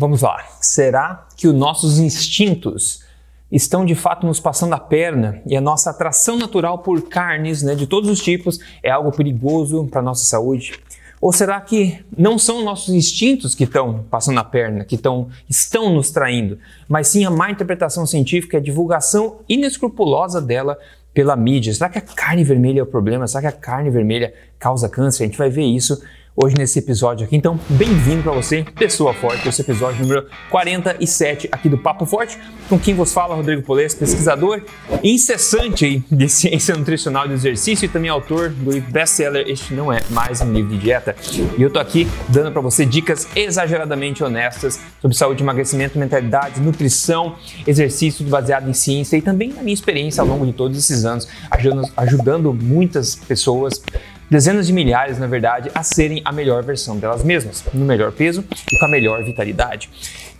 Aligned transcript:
Vamos 0.00 0.22
lá. 0.22 0.44
Será 0.60 1.26
que 1.36 1.48
os 1.48 1.54
nossos 1.54 1.98
instintos 1.98 3.02
estão 3.50 3.84
de 3.84 3.96
fato 3.96 4.24
nos 4.24 4.38
passando 4.38 4.72
a 4.74 4.78
perna 4.78 5.42
e 5.44 5.56
a 5.56 5.60
nossa 5.60 5.90
atração 5.90 6.38
natural 6.38 6.78
por 6.78 7.02
carnes 7.08 7.64
né, 7.64 7.74
de 7.74 7.84
todos 7.84 8.08
os 8.08 8.22
tipos 8.22 8.60
é 8.80 8.92
algo 8.92 9.10
perigoso 9.10 9.88
para 9.90 9.98
a 9.98 10.02
nossa 10.04 10.24
saúde? 10.24 10.78
Ou 11.20 11.32
será 11.32 11.60
que 11.60 11.98
não 12.16 12.38
são 12.38 12.62
nossos 12.62 12.94
instintos 12.94 13.56
que 13.56 13.64
estão 13.64 14.04
passando 14.08 14.38
a 14.38 14.44
perna, 14.44 14.84
que 14.84 14.94
estão, 14.94 15.30
estão 15.48 15.92
nos 15.92 16.12
traindo, 16.12 16.60
mas 16.88 17.08
sim 17.08 17.24
a 17.24 17.30
má 17.30 17.50
interpretação 17.50 18.06
científica 18.06 18.56
e 18.56 18.60
a 18.60 18.62
divulgação 18.62 19.40
inescrupulosa 19.48 20.40
dela 20.40 20.78
pela 21.12 21.34
mídia? 21.34 21.74
Será 21.74 21.88
que 21.88 21.98
a 21.98 22.02
carne 22.02 22.44
vermelha 22.44 22.78
é 22.78 22.82
o 22.84 22.86
problema? 22.86 23.26
Será 23.26 23.40
que 23.40 23.48
a 23.48 23.60
carne 23.60 23.90
vermelha 23.90 24.32
causa 24.60 24.88
câncer? 24.88 25.24
A 25.24 25.26
gente 25.26 25.38
vai 25.38 25.50
ver 25.50 25.64
isso 25.64 26.00
hoje 26.40 26.54
nesse 26.56 26.78
episódio 26.78 27.26
aqui. 27.26 27.34
Então, 27.34 27.58
bem-vindo 27.68 28.22
para 28.22 28.30
você, 28.30 28.64
pessoa 28.76 29.12
forte, 29.12 29.48
esse 29.48 29.60
episódio 29.60 30.02
número 30.02 30.26
47 30.50 31.48
aqui 31.50 31.68
do 31.68 31.76
Papo 31.76 32.06
Forte, 32.06 32.38
com 32.68 32.78
quem 32.78 32.94
vos 32.94 33.12
fala 33.12 33.34
Rodrigo 33.34 33.62
Polês, 33.62 33.92
pesquisador 33.92 34.62
incessante 35.02 36.04
de 36.08 36.28
ciência 36.30 36.76
nutricional 36.76 37.24
e 37.24 37.28
do 37.28 37.34
exercício 37.34 37.86
e 37.86 37.88
também 37.88 38.08
autor 38.08 38.50
do 38.50 38.80
best-seller 38.80 39.48
Este 39.48 39.74
Não 39.74 39.92
É 39.92 40.00
Mais 40.10 40.40
Um 40.40 40.52
Livro 40.52 40.70
de 40.70 40.78
Dieta. 40.78 41.16
E 41.58 41.60
eu 41.60 41.70
tô 41.70 41.80
aqui 41.80 42.06
dando 42.28 42.52
para 42.52 42.60
você 42.60 42.86
dicas 42.86 43.26
exageradamente 43.34 44.22
honestas 44.22 44.78
sobre 45.00 45.16
saúde, 45.16 45.42
emagrecimento, 45.42 45.98
mentalidade, 45.98 46.60
nutrição, 46.60 47.34
exercício 47.66 48.24
baseado 48.26 48.70
em 48.70 48.72
ciência 48.72 49.16
e 49.16 49.22
também 49.22 49.52
na 49.52 49.62
minha 49.62 49.74
experiência 49.74 50.20
ao 50.20 50.26
longo 50.28 50.46
de 50.46 50.52
todos 50.52 50.78
esses 50.78 51.04
anos, 51.04 51.26
ajudando, 51.50 51.88
ajudando 51.96 52.54
muitas 52.54 53.16
pessoas 53.16 53.82
dezenas 54.30 54.66
de 54.66 54.72
milhares, 54.72 55.18
na 55.18 55.26
verdade, 55.26 55.70
a 55.74 55.82
serem 55.82 56.20
a 56.24 56.32
melhor 56.32 56.62
versão 56.62 56.98
delas 56.98 57.24
mesmas, 57.24 57.64
no 57.72 57.84
melhor 57.84 58.12
peso 58.12 58.44
e 58.72 58.78
com 58.78 58.86
a 58.86 58.88
melhor 58.88 59.22
vitalidade. 59.24 59.90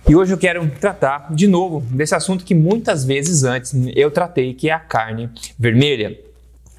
E 0.08 0.16
hoje 0.16 0.32
eu 0.32 0.38
quero 0.38 0.66
tratar 0.80 1.28
de 1.34 1.46
novo 1.46 1.80
desse 1.90 2.14
assunto 2.14 2.44
que 2.44 2.54
muitas 2.54 3.04
vezes 3.04 3.44
antes 3.44 3.74
eu 3.94 4.10
tratei, 4.10 4.54
que 4.54 4.70
é 4.70 4.72
a 4.72 4.78
carne 4.78 5.28
vermelha. 5.58 6.18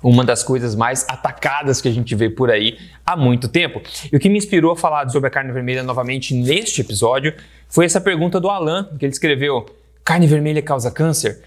Uma 0.01 0.23
das 0.23 0.41
coisas 0.41 0.75
mais 0.75 1.05
atacadas 1.09 1.81
que 1.81 1.87
a 1.87 1.91
gente 1.91 2.15
vê 2.15 2.29
por 2.29 2.49
aí 2.49 2.77
há 3.05 3.17
muito 3.17 3.47
tempo. 3.49 3.81
E 4.11 4.15
o 4.15 4.19
que 4.19 4.29
me 4.29 4.37
inspirou 4.37 4.71
a 4.71 4.77
falar 4.77 5.09
sobre 5.09 5.27
a 5.27 5.29
carne 5.29 5.51
vermelha 5.51 5.83
novamente 5.83 6.33
neste 6.33 6.81
episódio 6.81 7.33
foi 7.67 7.85
essa 7.85 7.99
pergunta 7.99 8.39
do 8.39 8.49
Alan, 8.49 8.89
que 8.97 9.05
ele 9.05 9.11
escreveu: 9.11 9.65
carne 10.03 10.25
vermelha 10.25 10.61
causa 10.61 10.89
câncer? 10.89 11.41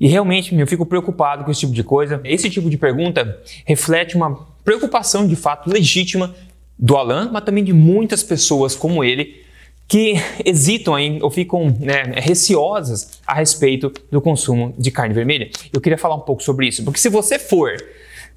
E 0.00 0.06
realmente 0.06 0.54
eu 0.54 0.66
fico 0.66 0.86
preocupado 0.86 1.44
com 1.44 1.50
esse 1.50 1.60
tipo 1.60 1.72
de 1.72 1.82
coisa. 1.82 2.20
Esse 2.24 2.48
tipo 2.48 2.70
de 2.70 2.76
pergunta 2.76 3.40
reflete 3.64 4.16
uma 4.16 4.46
preocupação 4.64 5.26
de 5.26 5.34
fato 5.34 5.70
legítima 5.70 6.34
do 6.78 6.96
Alan, 6.96 7.30
mas 7.32 7.44
também 7.44 7.64
de 7.64 7.72
muitas 7.72 8.22
pessoas 8.22 8.76
como 8.76 9.02
ele 9.02 9.42
que 9.88 10.14
hesitam 10.44 10.98
em, 10.98 11.22
ou 11.22 11.30
ficam 11.30 11.74
né, 11.80 12.02
receosas 12.16 13.20
a 13.26 13.34
respeito 13.34 13.90
do 14.10 14.20
consumo 14.20 14.74
de 14.78 14.90
carne 14.90 15.14
vermelha. 15.14 15.50
Eu 15.72 15.80
queria 15.80 15.96
falar 15.96 16.14
um 16.14 16.20
pouco 16.20 16.42
sobre 16.42 16.68
isso, 16.68 16.84
porque 16.84 17.00
se 17.00 17.08
você 17.08 17.38
for 17.38 17.74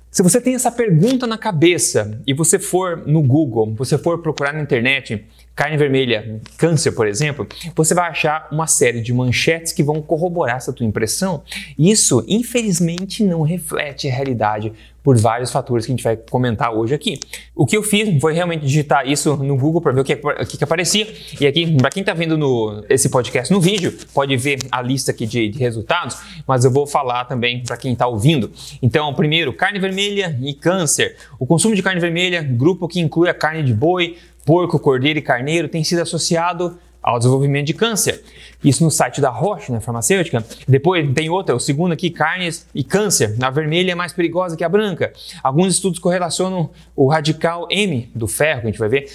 se 0.10 0.22
você 0.22 0.42
tem 0.42 0.56
essa 0.56 0.70
pergunta 0.70 1.26
na 1.26 1.38
cabeça 1.38 2.20
e 2.28 2.34
você 2.34 2.60
for 2.60 3.08
no 3.08 3.22
Google, 3.22 3.74
você 3.78 3.98
for 3.98 4.18
procurar 4.18 4.52
na 4.52 4.60
internet 4.60 5.26
carne 5.56 5.78
vermelha, 5.78 6.40
câncer, 6.58 6.92
por 6.92 7.08
exemplo, 7.08 7.48
você 7.76 7.94
vai 7.94 8.10
achar 8.10 8.48
uma 8.52 8.68
série 8.68 9.02
de 9.02 9.14
manchetes 9.14 9.72
que 9.72 9.84
vão 9.84 10.02
corroborar 10.02 10.58
essa 10.58 10.74
tua 10.74 10.86
impressão. 10.86 11.44
Isso, 11.78 12.24
infelizmente, 12.28 13.24
não 13.24 13.42
reflete 13.42 14.10
a 14.10 14.14
realidade 14.14 14.74
por 15.04 15.18
vários 15.18 15.52
fatores 15.52 15.86
que 15.86 15.92
a 15.92 15.96
gente 15.96 16.04
vai 16.04 16.16
comentar 16.16 16.74
hoje 16.74 16.94
aqui. 16.94 17.20
O 17.56 17.66
que 17.66 17.76
eu 17.76 17.84
fiz 17.84 18.22
foi 18.22 18.34
realmente 18.34 18.66
digitar 18.66 19.08
isso 19.08 19.36
no 19.38 19.58
Google 19.58 19.82
para 19.82 19.92
ver 19.92 20.02
o 20.02 20.04
que, 20.04 20.14
o 20.14 20.46
que, 20.46 20.64
aparecia. 20.64 21.08
E 21.40 21.48
aqui, 21.48 21.76
para 21.78 21.90
quem 21.90 22.02
está 22.02 22.14
vendo 22.14 22.38
no, 22.38 22.84
esse 22.88 23.10
podcast 23.10 23.52
no 23.52 23.60
vídeo, 23.60 23.98
pode 24.14 24.36
ver 24.38 24.60
a 24.72 24.82
lista 24.82 25.12
aqui 25.12 25.26
de, 25.26 25.50
de 25.50 25.60
resultados, 25.60 26.18
mas 26.48 26.66
eu 26.66 26.72
vou 26.72 26.86
falar 26.86 27.26
também 27.26 27.64
para 27.64 27.78
quem 27.78 27.94
está 27.94 28.08
ouvindo. 28.08 28.52
Então, 28.82 29.14
primeiro, 29.14 29.54
carne 29.54 29.80
vermelha 29.80 30.38
e 30.42 30.54
câncer. 30.54 31.16
O 31.40 31.46
consumo 31.46 31.76
de 31.76 31.82
carne 31.82 32.00
vermelha, 32.00 32.42
grupo 32.44 32.88
que 32.88 33.00
inclui 33.00 33.30
a 33.30 33.34
carne 33.34 33.64
de 33.64 33.74
boi, 33.74 34.18
porco, 34.46 34.80
cordeiro 34.80 35.20
e 35.20 35.22
carneiro, 35.22 35.68
tem 35.68 35.84
sido 35.84 36.02
associado 36.02 36.78
ao 37.02 37.18
desenvolvimento 37.18 37.68
de 37.68 37.74
câncer. 37.74 38.24
Isso 38.64 38.84
no 38.84 38.92
site 38.92 39.20
da 39.20 39.30
Roche, 39.30 39.72
né, 39.72 39.80
farmacêutica. 39.80 40.44
Depois 40.68 41.12
tem 41.14 41.30
outra, 41.30 41.56
o 41.56 41.60
segundo 41.60 41.92
aqui, 41.94 42.10
carnes 42.10 42.68
e 42.74 42.84
câncer. 42.84 43.36
A 43.42 43.50
vermelha 43.50 43.92
é 43.92 43.96
mais 43.96 44.14
perigosa 44.14 44.56
que 44.56 44.64
a 44.64 44.70
branca. 44.70 45.12
Alguns 45.44 45.74
estudos 45.74 46.00
correlacionam 46.00 46.70
o 46.96 47.08
radical 47.08 47.68
M 47.70 48.10
do 48.14 48.28
ferro, 48.28 48.62
que 48.62 48.68
a 48.68 48.70
gente 48.72 48.80
vai 48.80 48.90
ver, 48.90 49.10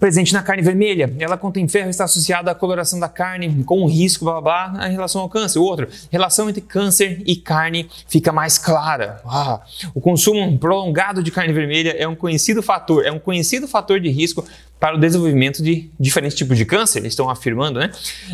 presente 0.00 0.32
na 0.32 0.42
carne 0.42 0.62
vermelha. 0.62 1.12
Ela 1.18 1.36
contém 1.36 1.68
ferro 1.68 1.88
e 1.88 1.90
está 1.90 2.04
associada 2.04 2.50
à 2.50 2.54
coloração 2.54 2.98
da 2.98 3.08
carne 3.08 3.62
com 3.64 3.82
um 3.82 3.86
risco, 3.86 4.24
blá, 4.24 4.40
blá, 4.40 4.68
blá, 4.68 4.88
em 4.88 4.92
relação 4.92 5.20
ao 5.20 5.28
câncer. 5.28 5.58
O 5.58 5.62
outro, 5.62 5.86
relação 6.10 6.48
entre 6.48 6.62
câncer 6.62 7.22
e 7.26 7.36
carne 7.36 7.88
fica 8.08 8.32
mais 8.32 8.58
clara. 8.58 9.20
Ah, 9.26 9.60
o 9.94 10.00
consumo 10.00 10.58
prolongado 10.58 11.22
de 11.22 11.30
carne 11.30 11.52
vermelha 11.52 11.94
é 11.98 12.08
um 12.08 12.16
conhecido 12.16 12.62
fator, 12.62 13.04
é 13.04 13.12
um 13.12 13.18
conhecido 13.18 13.68
fator 13.68 14.00
de 14.00 14.08
risco 14.08 14.44
para 14.80 14.96
o 14.96 14.98
desenvolvimento 14.98 15.62
de 15.62 15.90
diferentes 16.00 16.36
tipos 16.36 16.56
de 16.56 16.64
câncer, 16.64 17.00
eles 17.00 17.12
estão 17.12 17.28
afirmando, 17.28 17.78
né? 17.78 17.90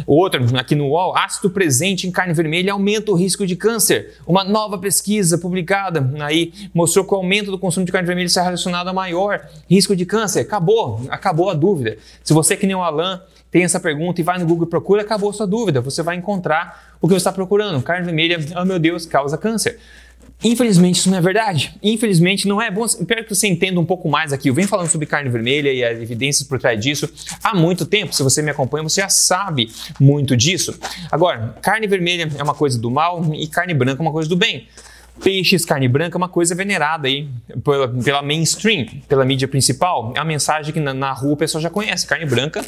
O 0.06 0.14
outro, 0.14 0.40
aqui 0.60 0.74
no 0.74 0.88
UOL, 0.88 1.16
ácido 1.16 1.50
presente 1.50 2.06
em 2.06 2.10
carne 2.10 2.32
vermelha 2.32 2.72
aumenta 2.72 3.10
o 3.10 3.14
risco 3.14 3.46
de 3.46 3.56
câncer. 3.56 4.14
Uma 4.26 4.44
nova 4.44 4.78
pesquisa 4.78 5.38
publicada 5.38 6.10
aí 6.20 6.52
mostrou 6.74 7.04
que 7.04 7.12
o 7.12 7.16
aumento 7.16 7.50
do 7.50 7.58
consumo 7.58 7.84
de 7.84 7.92
carne 7.92 8.06
vermelha 8.06 8.26
está 8.26 8.42
relacionado 8.42 8.88
a 8.88 8.92
maior 8.92 9.48
risco 9.68 9.94
de 9.94 10.04
câncer. 10.06 10.40
Acabou, 10.40 11.02
acabou 11.08 11.50
a 11.50 11.54
dúvida. 11.54 11.96
Se 12.22 12.32
você, 12.32 12.56
que 12.56 12.66
nem 12.66 12.76
o 12.76 12.82
Alan, 12.82 13.20
tem 13.50 13.64
essa 13.64 13.80
pergunta 13.80 14.20
e 14.20 14.24
vai 14.24 14.38
no 14.38 14.46
Google 14.46 14.66
e 14.66 14.70
procura, 14.70 15.02
acabou 15.02 15.32
sua 15.32 15.46
dúvida. 15.46 15.80
Você 15.80 16.02
vai 16.02 16.16
encontrar 16.16 16.96
o 17.00 17.06
que 17.06 17.14
você 17.14 17.18
está 17.18 17.32
procurando. 17.32 17.82
Carne 17.82 18.04
vermelha, 18.04 18.38
oh 18.60 18.64
meu 18.64 18.78
Deus, 18.78 19.06
causa 19.06 19.38
câncer. 19.38 19.78
Infelizmente 20.44 20.98
isso 20.98 21.10
não 21.10 21.18
é 21.18 21.20
verdade. 21.20 21.74
Infelizmente 21.82 22.46
não 22.46 22.60
é 22.60 22.70
bom. 22.70 22.84
Espero 22.84 23.24
que 23.24 23.34
você 23.34 23.48
entenda 23.48 23.80
um 23.80 23.84
pouco 23.84 24.08
mais 24.08 24.32
aqui. 24.32 24.48
Eu 24.48 24.54
venho 24.54 24.68
falando 24.68 24.88
sobre 24.88 25.06
carne 25.06 25.30
vermelha 25.30 25.72
e 25.72 25.82
as 25.82 25.98
evidências 25.98 26.46
por 26.46 26.58
trás 26.58 26.78
disso 26.78 27.08
há 27.42 27.54
muito 27.54 27.86
tempo. 27.86 28.14
Se 28.14 28.22
você 28.22 28.42
me 28.42 28.50
acompanha, 28.50 28.82
você 28.82 29.00
já 29.00 29.08
sabe 29.08 29.70
muito 29.98 30.36
disso. 30.36 30.78
Agora, 31.10 31.56
carne 31.62 31.86
vermelha 31.86 32.30
é 32.36 32.42
uma 32.42 32.54
coisa 32.54 32.78
do 32.78 32.90
mal 32.90 33.24
e 33.34 33.46
carne 33.46 33.72
branca 33.72 34.00
é 34.00 34.04
uma 34.04 34.12
coisa 34.12 34.28
do 34.28 34.36
bem. 34.36 34.68
Peixes, 35.24 35.64
carne 35.64 35.88
branca 35.88 36.16
é 36.16 36.18
uma 36.18 36.28
coisa 36.28 36.54
venerada 36.54 37.08
aí 37.08 37.26
pela, 37.64 37.88
pela 37.88 38.22
mainstream, 38.22 38.86
pela 39.08 39.24
mídia 39.24 39.48
principal. 39.48 40.12
É 40.14 40.18
uma 40.18 40.26
mensagem 40.26 40.72
que 40.72 40.78
na, 40.78 40.92
na 40.92 41.12
rua 41.12 41.32
o 41.32 41.36
pessoal 41.36 41.62
já 41.62 41.70
conhece. 41.70 42.06
Carne 42.06 42.26
branca, 42.26 42.62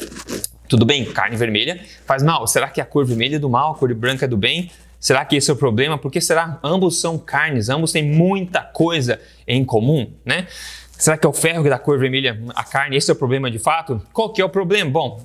tudo 0.67 0.87
bem. 0.87 1.05
Carne 1.05 1.37
vermelha 1.37 1.79
faz 2.07 2.23
mal. 2.23 2.47
Será 2.47 2.69
que 2.71 2.81
a 2.81 2.87
cor 2.87 3.05
vermelha 3.05 3.37
é 3.37 3.39
do 3.39 3.51
mal, 3.51 3.75
a 3.75 3.75
cor 3.77 3.93
branca 3.95 4.25
é 4.25 4.29
do 4.29 4.39
bem? 4.39 4.71
Será 5.01 5.25
que 5.25 5.37
esse 5.37 5.51
é 5.51 5.55
o 5.55 5.57
problema? 5.57 5.97
Porque 5.97 6.21
será 6.21 6.59
ambos 6.63 7.01
são 7.01 7.19
carnes, 7.19 7.69
ambos 7.69 7.93
têm 7.93 8.03
muita 8.03 8.63
coisa 8.63 9.21
em 9.47 9.65
comum, 9.65 10.13
né? 10.25 10.47
Será 10.91 11.17
que 11.17 11.25
é 11.25 11.31
o 11.31 11.33
ferro 11.33 11.63
que 11.63 11.71
dá 11.71 11.79
cor 11.79 11.99
vermelha 11.99 12.41
a 12.57 12.65
carne? 12.65 12.97
Esse 12.97 13.11
é 13.11 13.15
o 13.15 13.17
problema 13.17 13.49
de 13.51 13.59
fato? 13.59 14.03
Qual 14.13 14.33
que 14.33 14.43
é 14.43 14.45
o 14.45 14.49
problema? 14.49 14.91
Bom, 14.91 15.25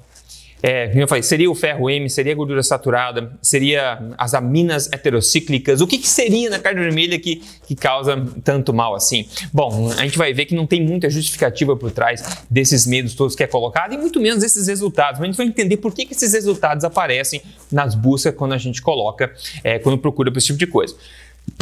é, 0.65 0.87
como 0.87 1.01
eu 1.01 1.07
falei, 1.09 1.21
seria 1.21 1.51
o 1.51 1.53
ferro 1.53 1.89
M, 1.89 2.09
seria 2.09 2.31
a 2.31 2.35
gordura 2.35 2.63
saturada, 2.63 3.33
seria 3.41 4.01
as 4.17 4.33
aminas 4.33 4.89
heterocíclicas. 4.93 5.81
O 5.81 5.87
que, 5.87 5.97
que 5.97 6.07
seria 6.07 6.49
na 6.49 6.57
carne 6.57 6.79
vermelha 6.79 7.19
que, 7.19 7.43
que 7.67 7.75
causa 7.75 8.25
tanto 8.45 8.73
mal 8.73 8.95
assim? 8.95 9.27
Bom, 9.51 9.91
a 9.91 10.03
gente 10.03 10.17
vai 10.17 10.33
ver 10.33 10.45
que 10.45 10.55
não 10.55 10.65
tem 10.65 10.81
muita 10.81 11.09
justificativa 11.09 11.75
por 11.75 11.91
trás 11.91 12.23
desses 12.49 12.87
medos 12.87 13.13
todos 13.13 13.35
que 13.35 13.43
é 13.43 13.47
colocado 13.47 13.93
e 13.93 13.97
muito 13.97 14.21
menos 14.21 14.41
desses 14.41 14.67
resultados. 14.67 15.19
Mas 15.19 15.23
a 15.23 15.31
gente 15.31 15.37
vai 15.37 15.47
entender 15.47 15.75
por 15.75 15.93
que, 15.93 16.05
que 16.05 16.13
esses 16.13 16.31
resultados 16.31 16.85
aparecem 16.85 17.41
nas 17.69 17.93
buscas 17.93 18.33
quando 18.33 18.53
a 18.53 18.57
gente 18.57 18.81
coloca, 18.81 19.33
é, 19.65 19.79
quando 19.79 19.97
procura 19.97 20.31
por 20.31 20.37
esse 20.37 20.47
tipo 20.47 20.59
de 20.59 20.67
coisa. 20.67 20.95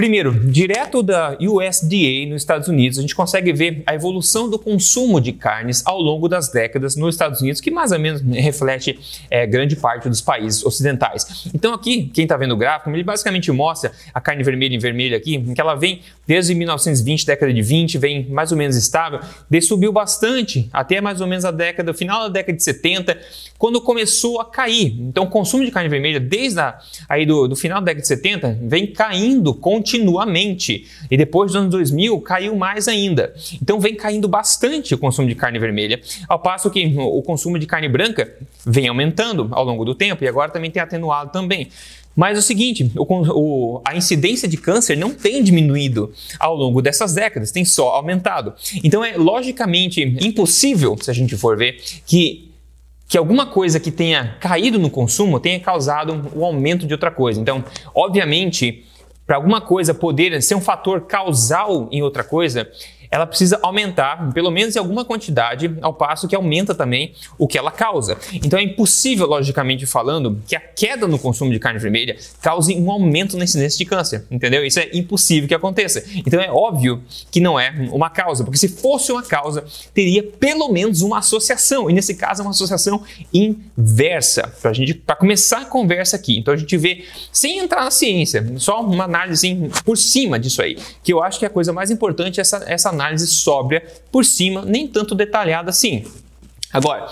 Primeiro, 0.02 0.34
direto 0.34 1.04
da 1.04 1.38
USDA 1.40 2.26
nos 2.28 2.42
Estados 2.42 2.68
Unidos, 2.68 2.98
a 2.98 3.02
gente 3.02 3.14
consegue 3.14 3.54
ver 3.54 3.84
a 3.86 3.94
evolução 3.94 4.50
do 4.50 4.58
consumo 4.58 5.22
de 5.22 5.32
carnes 5.32 5.86
ao 5.86 6.02
longo 6.02 6.28
das 6.28 6.50
décadas 6.50 6.96
nos 6.96 7.14
Estados 7.14 7.40
Unidos, 7.40 7.62
que 7.62 7.70
mais 7.70 7.92
ou 7.92 8.00
menos 8.00 8.20
reflete 8.22 8.98
é, 9.30 9.46
grande 9.46 9.76
parte 9.76 10.10
dos 10.10 10.20
países 10.20 10.66
ocidentais. 10.66 11.48
Então 11.54 11.72
aqui, 11.72 12.10
quem 12.14 12.24
está 12.24 12.36
vendo 12.36 12.54
o 12.54 12.58
gráfico, 12.58 12.90
ele 12.90 13.04
basicamente 13.04 13.52
mostra 13.52 13.92
a 14.12 14.20
carne 14.20 14.44
vermelha 14.44 14.74
em 14.74 14.80
vermelho 14.80 15.16
aqui, 15.16 15.40
que 15.54 15.62
ela 15.62 15.76
vem 15.76 16.02
desde 16.26 16.56
1920, 16.56 17.26
década 17.26 17.54
de 17.54 17.62
20, 17.62 17.98
vem 18.00 18.28
mais 18.28 18.52
ou 18.52 18.58
menos 18.58 18.76
estável, 18.76 19.20
daí 19.50 19.62
subiu 19.62 19.92
bastante 19.92 20.68
até 20.74 21.00
mais 21.00 21.22
ou 21.22 21.28
menos 21.28 21.46
a 21.46 21.52
década, 21.52 21.94
final 21.94 22.24
da 22.24 22.30
década 22.30 22.58
de 22.58 22.64
70, 22.64 23.20
quando 23.56 23.80
começou 23.80 24.42
a 24.42 24.46
cair. 24.46 24.96
Então 25.00 25.26
o 25.26 25.30
consumo 25.30 25.64
de 25.64 25.70
carne 25.70 25.90
vermelha 25.90 26.20
desde 26.20 26.60
a, 26.60 26.80
aí 27.08 27.24
do, 27.24 27.48
do 27.48 27.56
final 27.56 27.80
da 27.82 27.86
década 27.86 28.02
de 28.02 28.08
70 28.08 28.60
vem 28.64 28.88
caindo 28.88 29.54
com 29.54 29.71
continuamente. 29.72 30.86
E 31.10 31.16
depois 31.16 31.52
dos 31.52 31.56
anos 31.56 31.72
2000 31.72 32.20
caiu 32.20 32.56
mais 32.58 32.90
ainda. 32.90 33.34
Então 33.62 33.80
vem 33.80 33.96
caindo 33.96 34.28
bastante 34.28 34.94
o 34.94 34.98
consumo 34.98 35.30
de 35.30 35.36
carne 35.36 35.58
vermelha, 35.60 36.02
ao 36.28 36.40
passo 36.40 36.70
que 36.70 36.94
o 36.98 37.22
consumo 37.22 37.58
de 37.58 37.66
carne 37.66 37.88
branca 37.88 38.30
vem 38.66 38.90
aumentando 38.90 39.48
ao 39.52 39.64
longo 39.64 39.86
do 39.86 39.96
tempo 39.96 40.26
e 40.26 40.28
agora 40.28 40.52
também 40.52 40.70
tem 40.70 40.82
atenuado 40.82 41.32
também. 41.32 41.70
Mas 42.14 42.36
é 42.36 42.40
o 42.40 42.44
seguinte, 42.44 42.92
o, 42.98 43.06
o, 43.06 43.82
a 43.86 43.96
incidência 43.96 44.46
de 44.46 44.58
câncer 44.58 44.98
não 44.98 45.12
tem 45.12 45.42
diminuído 45.42 46.12
ao 46.38 46.54
longo 46.54 46.82
dessas 46.82 47.14
décadas, 47.14 47.52
tem 47.52 47.64
só 47.64 47.92
aumentado. 47.92 48.54
Então 48.84 49.06
é 49.06 49.16
logicamente 49.16 50.02
impossível, 50.20 50.98
se 51.00 51.10
a 51.10 51.14
gente 51.14 51.38
for 51.38 51.58
ver, 51.58 51.82
que 52.06 52.52
que 53.08 53.18
alguma 53.18 53.46
coisa 53.46 53.78
que 53.78 53.92
tenha 53.92 54.38
caído 54.40 54.80
no 54.80 54.90
consumo 54.90 55.38
tenha 55.38 55.60
causado 55.60 56.32
o 56.34 56.46
aumento 56.46 56.88
de 56.88 56.94
outra 56.94 57.12
coisa. 57.12 57.42
Então, 57.42 57.62
obviamente, 57.94 58.86
para 59.32 59.38
alguma 59.38 59.62
coisa 59.62 59.94
poder 59.94 60.42
ser 60.42 60.56
um 60.56 60.60
fator 60.60 61.00
causal 61.08 61.88
em 61.90 62.02
outra 62.02 62.22
coisa, 62.22 62.70
ela 63.12 63.28
precisa 63.28 63.60
aumentar, 63.62 64.32
pelo 64.34 64.50
menos 64.50 64.74
em 64.74 64.80
alguma 64.80 65.04
quantidade, 65.04 65.78
ao 65.82 65.94
passo 65.94 66.30
que 66.30 66.36
aumenta 66.36 66.74
também 66.74 67.14
o 67.38 67.46
que 67.46 67.58
ela 67.58 67.70
causa. 67.70 68.18
Então 68.34 68.58
é 68.58 68.64
impossível, 68.64 69.28
logicamente 69.28 69.86
falando, 69.86 70.42
que 70.48 70.56
a 70.56 70.62
queda 70.62 71.06
no 71.08 71.20
consumo 71.20 71.52
de 71.52 71.60
carne 71.60 71.78
vermelha 71.78 72.16
cause 72.42 72.74
um 72.74 72.90
aumento 72.90 73.36
na 73.38 73.44
incidência 73.44 73.78
de 73.78 73.86
câncer, 73.86 74.26
entendeu? 74.32 74.66
Isso 74.66 74.80
é 74.80 74.90
impossível 74.94 75.50
que 75.50 75.54
aconteça. 75.54 76.02
Então 76.26 76.40
é 76.40 76.50
óbvio 76.50 77.04
que 77.30 77.42
não 77.42 77.60
é 77.60 77.74
uma 77.92 78.10
causa, 78.10 78.46
porque 78.46 78.58
se 78.58 78.70
fosse 78.70 79.12
uma 79.12 79.24
causa, 79.24 79.66
teria 79.94 80.24
pelo 80.24 80.70
menos 80.70 81.02
uma 81.02 81.20
associação, 81.20 81.90
e 81.90 81.94
nesse 81.94 82.16
caso 82.16 82.42
é 82.42 82.46
uma 82.46 82.52
associação 82.52 83.04
inversa, 83.34 84.48
para 84.62 84.72
a 84.72 84.74
gente 84.74 84.94
para 84.94 85.18
começar 85.18 85.62
a 85.62 85.66
conversa 85.66 86.16
aqui. 86.16 86.38
Então 86.38 86.54
a 86.54 86.58
gente 86.58 86.78
vê, 86.78 87.04
sem 87.32 87.60
entrar 87.60 87.84
na 87.84 87.92
ciência, 87.92 88.54
só 88.58 88.82
uma 88.82 89.04
análise 89.04 89.70
por 89.84 89.98
cima 89.98 90.40
disso 90.40 90.62
aí, 90.62 90.78
que 91.04 91.12
eu 91.12 91.22
acho 91.22 91.38
que 91.38 91.46
a 91.46 91.50
coisa 91.50 91.74
mais 91.74 91.92
importante 91.92 92.40
é 92.40 92.42
essa, 92.42 92.64
essa 92.68 92.90
análise 92.90 93.01
análise 93.02 93.28
sóbria 93.28 93.84
por 94.12 94.24
cima, 94.24 94.64
nem 94.64 94.88
tanto 94.88 95.16
detalhada 95.16 95.70
assim. 95.70 96.06
Agora, 96.72 97.08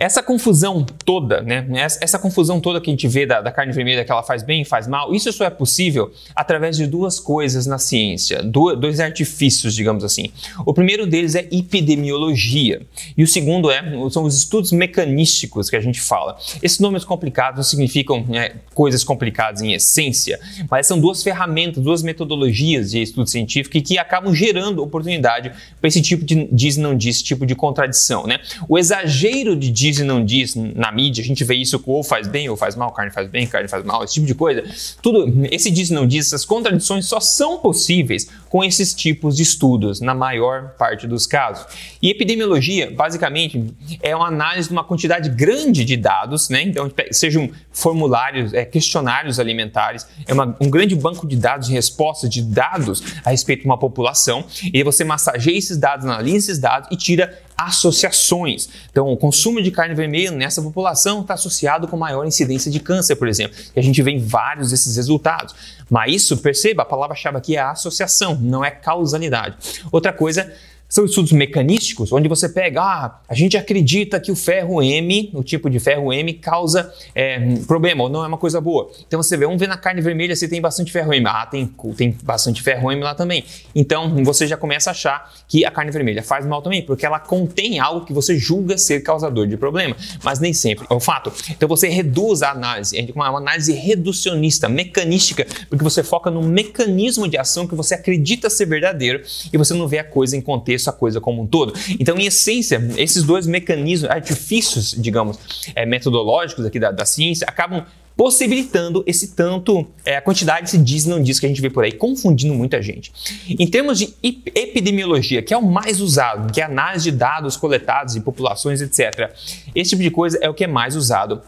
essa 0.00 0.22
confusão 0.22 0.86
toda, 1.04 1.42
né? 1.42 1.66
Essa 2.00 2.18
confusão 2.20 2.60
toda 2.60 2.80
que 2.80 2.88
a 2.88 2.92
gente 2.92 3.08
vê 3.08 3.26
da, 3.26 3.40
da, 3.40 3.50
carne 3.50 3.72
vermelha 3.72 4.04
que 4.04 4.12
ela 4.12 4.22
faz 4.22 4.44
bem 4.44 4.62
e 4.62 4.64
faz 4.64 4.86
mal, 4.86 5.12
isso 5.12 5.32
só 5.32 5.44
é 5.44 5.50
possível 5.50 6.12
através 6.36 6.76
de 6.76 6.86
duas 6.86 7.18
coisas 7.18 7.66
na 7.66 7.78
ciência, 7.78 8.40
dois 8.42 9.00
artifícios, 9.00 9.74
digamos 9.74 10.04
assim. 10.04 10.30
O 10.64 10.72
primeiro 10.72 11.04
deles 11.04 11.34
é 11.34 11.48
epidemiologia 11.50 12.80
e 13.16 13.24
o 13.24 13.26
segundo 13.26 13.70
é 13.72 13.82
são 14.10 14.22
os 14.22 14.36
estudos 14.36 14.70
mecanísticos 14.70 15.68
que 15.68 15.74
a 15.74 15.80
gente 15.80 16.00
fala. 16.00 16.38
Esses 16.62 16.78
nomes 16.78 17.04
complicados 17.04 17.68
significam 17.68 18.24
né, 18.28 18.52
coisas 18.72 19.02
complicadas 19.02 19.62
em 19.62 19.72
essência, 19.72 20.38
mas 20.70 20.86
são 20.86 21.00
duas 21.00 21.24
ferramentas, 21.24 21.82
duas 21.82 22.04
metodologias 22.04 22.92
de 22.92 23.02
estudo 23.02 23.28
científico 23.28 23.80
que 23.82 23.98
acabam 23.98 24.32
gerando 24.32 24.80
oportunidade 24.80 25.50
para 25.80 25.88
esse 25.88 26.00
tipo 26.00 26.24
de 26.24 26.48
diz 26.52 26.76
não 26.76 26.96
diz, 26.96 27.20
tipo 27.20 27.44
de 27.44 27.56
contradição, 27.56 28.26
né? 28.26 28.38
O 28.68 28.78
exagero 28.78 29.56
de 29.56 29.70
diz 29.70 29.87
diz 29.90 29.98
e 29.98 30.04
não 30.04 30.24
diz 30.24 30.54
na 30.54 30.92
mídia, 30.92 31.22
a 31.22 31.26
gente 31.26 31.42
vê 31.44 31.54
isso 31.54 31.78
com 31.78 31.92
ou 31.92 32.04
faz 32.04 32.28
bem 32.28 32.48
ou 32.48 32.56
faz 32.56 32.76
mal, 32.76 32.92
carne 32.92 33.10
faz 33.10 33.28
bem, 33.28 33.46
carne 33.46 33.68
faz 33.68 33.84
mal, 33.84 34.04
esse 34.04 34.14
tipo 34.14 34.26
de 34.26 34.34
coisa. 34.34 34.64
Tudo, 35.02 35.46
esse 35.50 35.70
diz 35.70 35.90
e 35.90 35.94
não 35.94 36.06
diz, 36.06 36.26
essas 36.26 36.44
contradições 36.44 37.06
só 37.06 37.20
são 37.20 37.58
possíveis 37.58 38.28
com 38.48 38.64
esses 38.64 38.94
tipos 38.94 39.36
de 39.36 39.42
estudos, 39.42 40.00
na 40.00 40.14
maior 40.14 40.70
parte 40.78 41.06
dos 41.06 41.26
casos. 41.26 41.66
E 42.00 42.10
epidemiologia, 42.10 42.90
basicamente, 42.90 43.74
é 44.02 44.14
uma 44.14 44.28
análise 44.28 44.68
de 44.68 44.72
uma 44.72 44.84
quantidade 44.84 45.28
grande 45.28 45.84
de 45.84 45.96
dados, 45.96 46.48
né? 46.48 46.62
Então, 46.62 46.90
sejam 47.10 47.50
formulários, 47.70 48.52
é, 48.54 48.64
questionários 48.64 49.38
alimentares, 49.38 50.06
é 50.26 50.32
uma, 50.32 50.56
um 50.60 50.70
grande 50.70 50.94
banco 50.94 51.26
de 51.26 51.36
dados, 51.36 51.68
de 51.68 51.72
respostas 51.72 52.30
de 52.30 52.42
dados 52.42 53.02
a 53.24 53.30
respeito 53.30 53.62
de 53.62 53.66
uma 53.66 53.78
população, 53.78 54.44
e 54.72 54.82
você 54.82 55.04
massageia 55.04 55.56
esses 55.56 55.76
dados, 55.76 56.06
analisa 56.06 56.36
esses 56.36 56.58
dados 56.58 56.88
e 56.90 56.96
tira 56.96 57.38
associações. 57.58 58.68
Então, 58.90 59.12
o 59.12 59.16
consumo 59.16 59.60
de 59.60 59.72
carne 59.78 59.94
vermelha 59.94 60.32
nessa 60.32 60.60
população 60.60 61.20
está 61.20 61.34
associado 61.34 61.86
com 61.86 61.96
maior 61.96 62.26
incidência 62.26 62.68
de 62.68 62.80
câncer, 62.80 63.14
por 63.14 63.28
exemplo. 63.28 63.56
E 63.76 63.78
a 63.78 63.82
gente 63.82 64.02
vê 64.02 64.10
em 64.10 64.18
vários 64.18 64.70
desses 64.72 64.96
resultados. 64.96 65.54
Mas 65.88 66.16
isso, 66.16 66.36
perceba, 66.38 66.82
a 66.82 66.84
palavra-chave 66.84 67.38
aqui 67.38 67.56
é 67.56 67.60
associação, 67.60 68.34
não 68.34 68.64
é 68.64 68.72
causalidade. 68.72 69.56
Outra 69.92 70.12
coisa 70.12 70.52
são 70.88 71.04
estudos 71.04 71.32
mecanísticos, 71.32 72.12
onde 72.12 72.28
você 72.28 72.48
pega, 72.48 72.80
ah, 72.80 73.20
a 73.28 73.34
gente 73.34 73.56
acredita 73.56 74.18
que 74.18 74.32
o 74.32 74.36
ferro 74.36 74.82
M, 74.82 75.30
o 75.34 75.42
tipo 75.42 75.68
de 75.68 75.78
ferro 75.78 76.12
M, 76.12 76.32
causa 76.32 76.90
é, 77.14 77.56
problema, 77.66 78.04
ou 78.04 78.08
não 78.08 78.24
é 78.24 78.26
uma 78.26 78.38
coisa 78.38 78.58
boa. 78.58 78.90
Então 79.06 79.22
você 79.22 79.36
vê, 79.36 79.44
vamos 79.44 79.60
ver 79.60 79.68
na 79.68 79.76
carne 79.76 80.00
vermelha 80.00 80.34
se 80.34 80.48
tem 80.48 80.60
bastante 80.60 80.90
ferro 80.90 81.12
M. 81.12 81.26
Ah, 81.28 81.44
tem, 81.44 81.70
tem 81.94 82.16
bastante 82.22 82.62
ferro 82.62 82.90
M 82.90 83.02
lá 83.02 83.14
também. 83.14 83.44
Então 83.74 84.24
você 84.24 84.46
já 84.46 84.56
começa 84.56 84.88
a 84.88 84.92
achar 84.92 85.30
que 85.46 85.64
a 85.64 85.70
carne 85.70 85.90
vermelha 85.90 86.22
faz 86.22 86.46
mal 86.46 86.62
também, 86.62 86.80
porque 86.82 87.04
ela 87.04 87.20
contém 87.20 87.78
algo 87.78 88.06
que 88.06 88.12
você 88.14 88.38
julga 88.38 88.78
ser 88.78 89.00
causador 89.00 89.46
de 89.46 89.58
problema, 89.58 89.94
mas 90.22 90.40
nem 90.40 90.54
sempre 90.54 90.86
é 90.88 90.94
o 90.94 91.00
fato. 91.00 91.30
Então 91.50 91.68
você 91.68 91.88
reduz 91.88 92.42
a 92.42 92.50
análise, 92.50 92.96
é 92.98 93.06
uma 93.14 93.36
análise 93.36 93.72
reducionista, 93.72 94.68
mecanística, 94.70 95.46
porque 95.68 95.84
você 95.84 96.02
foca 96.02 96.30
no 96.30 96.42
mecanismo 96.42 97.28
de 97.28 97.36
ação 97.36 97.66
que 97.66 97.74
você 97.74 97.94
acredita 97.94 98.48
ser 98.48 98.64
verdadeiro 98.64 99.22
e 99.52 99.58
você 99.58 99.74
não 99.74 99.86
vê 99.86 99.98
a 99.98 100.04
coisa 100.04 100.34
em 100.34 100.40
contexto 100.40 100.77
essa 100.78 100.92
coisa 100.92 101.20
como 101.20 101.42
um 101.42 101.46
todo. 101.46 101.72
Então, 102.00 102.16
em 102.18 102.26
essência, 102.26 102.80
esses 102.96 103.22
dois 103.22 103.46
mecanismos, 103.46 104.10
artifícios, 104.10 104.94
digamos, 104.98 105.38
é, 105.74 105.84
metodológicos 105.84 106.64
aqui 106.64 106.78
da, 106.78 106.90
da 106.90 107.04
ciência, 107.04 107.46
acabam 107.48 107.84
possibilitando 108.18 109.04
esse 109.06 109.28
tanto, 109.36 109.86
é, 110.04 110.16
a 110.16 110.20
quantidade 110.20 110.68
se 110.68 110.76
diz 110.76 111.06
não 111.06 111.22
diz 111.22 111.38
que 111.38 111.46
a 111.46 111.48
gente 111.48 111.62
vê 111.62 111.70
por 111.70 111.84
aí, 111.84 111.92
confundindo 111.92 112.52
muita 112.52 112.82
gente. 112.82 113.12
Em 113.48 113.66
termos 113.68 113.96
de 113.96 114.12
epidemiologia, 114.20 115.40
que 115.40 115.54
é 115.54 115.56
o 115.56 115.62
mais 115.62 116.00
usado, 116.00 116.52
que 116.52 116.60
é 116.60 116.64
análise 116.64 117.12
de 117.12 117.16
dados 117.16 117.56
coletados 117.56 118.16
em 118.16 118.20
populações, 118.20 118.80
etc., 118.80 119.32
esse 119.72 119.90
tipo 119.90 120.02
de 120.02 120.10
coisa 120.10 120.36
é 120.42 120.50
o 120.50 120.54
que 120.54 120.64
é 120.64 120.66
mais 120.66 120.96
usado 120.96 121.40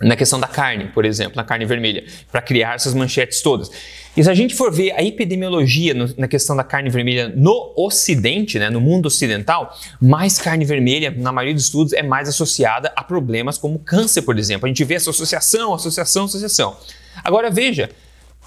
na 0.00 0.16
questão 0.16 0.40
da 0.40 0.46
carne, 0.46 0.86
por 0.94 1.04
exemplo, 1.04 1.34
na 1.36 1.44
carne 1.44 1.66
vermelha, 1.66 2.04
para 2.32 2.40
criar 2.40 2.74
essas 2.74 2.94
manchetes 2.94 3.42
todas. 3.42 3.70
E 4.16 4.24
se 4.24 4.30
a 4.30 4.34
gente 4.34 4.54
for 4.54 4.72
ver 4.72 4.92
a 4.92 5.02
epidemiologia 5.02 5.94
no, 5.94 6.12
na 6.16 6.26
questão 6.26 6.56
da 6.56 6.64
carne 6.64 6.88
vermelha 6.88 7.32
no 7.36 7.72
Ocidente, 7.76 8.58
né, 8.58 8.70
no 8.70 8.80
mundo 8.80 9.06
ocidental, 9.06 9.76
mais 10.00 10.38
carne 10.38 10.64
vermelha, 10.64 11.14
na 11.16 11.30
maioria 11.30 11.54
dos 11.54 11.64
estudos, 11.64 11.92
é 11.92 12.02
mais 12.02 12.28
associada 12.28 12.92
a 12.96 13.04
problemas 13.04 13.58
como 13.58 13.78
câncer, 13.78 14.22
por 14.22 14.38
exemplo. 14.38 14.66
A 14.66 14.68
gente 14.68 14.82
vê 14.84 14.94
essa 14.94 15.10
associação, 15.10 15.74
associação, 15.74 16.24
associação. 16.24 16.76
Agora 17.22 17.50
veja, 17.50 17.90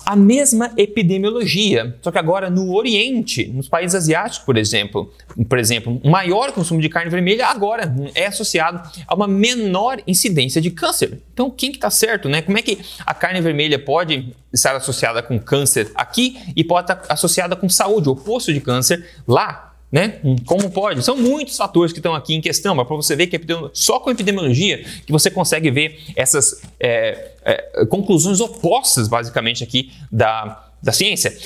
a 0.06 0.16
mesma 0.16 0.72
epidemiologia, 0.78 1.96
só 2.02 2.12
que 2.12 2.18
agora 2.18 2.50
no 2.50 2.74
Oriente, 2.74 3.48
nos 3.48 3.68
países 3.68 3.96
asiáticos, 3.96 4.46
por 4.46 4.58
exemplo, 4.58 5.12
por 5.48 5.58
exemplo, 5.58 6.02
maior 6.04 6.52
consumo 6.52 6.82
de 6.82 6.90
carne 6.90 7.10
vermelha 7.10 7.48
agora 7.48 7.94
é 8.14 8.28
associado 8.28 8.82
a 9.08 9.16
uma 9.16 9.28
menor 9.28 10.02
incidência 10.06 10.62
de 10.62 10.72
câncer. 10.72 11.20
Então, 11.34 11.50
quem 11.50 11.72
que 11.72 11.78
está 11.78 11.90
certo, 11.90 12.30
né? 12.30 12.42
Como 12.42 12.58
é 12.58 12.62
que 12.62 12.80
a 13.06 13.14
carne 13.14 13.42
vermelha 13.42 13.80
pode 13.80 14.34
estar 14.52 14.76
associada 14.76 15.24
com 15.24 15.40
câncer 15.40 15.92
aqui 15.96 16.38
e 16.56 16.64
pode 16.64 16.92
estar 16.92 17.06
associada 17.10 17.56
com 17.56 17.68
saúde, 17.70 18.10
oposto 18.10 18.54
de 18.54 18.60
câncer 18.62 19.06
lá? 19.28 19.73
Né? 19.94 20.20
Como 20.48 20.72
pode? 20.72 21.06
São 21.06 21.16
muitos 21.16 21.56
fatores 21.56 21.94
que 21.94 22.00
estão 22.00 22.16
aqui 22.16 22.34
em 22.34 22.42
questão, 22.42 22.74
mas 22.74 22.88
para 22.88 22.96
você 22.96 23.16
ver 23.16 23.28
que 23.28 23.40
só 23.74 24.00
com 24.00 24.10
epidemiologia 24.10 24.84
que 25.06 25.12
você 25.12 25.30
consegue 25.30 25.70
ver 25.70 26.00
essas 26.16 26.64
é, 26.80 27.34
é, 27.46 27.86
conclusões 27.86 28.40
opostas, 28.40 29.08
basicamente, 29.08 29.64
aqui 29.64 29.92
da, 30.12 30.68
da 30.82 30.92
ciência. 30.92 31.38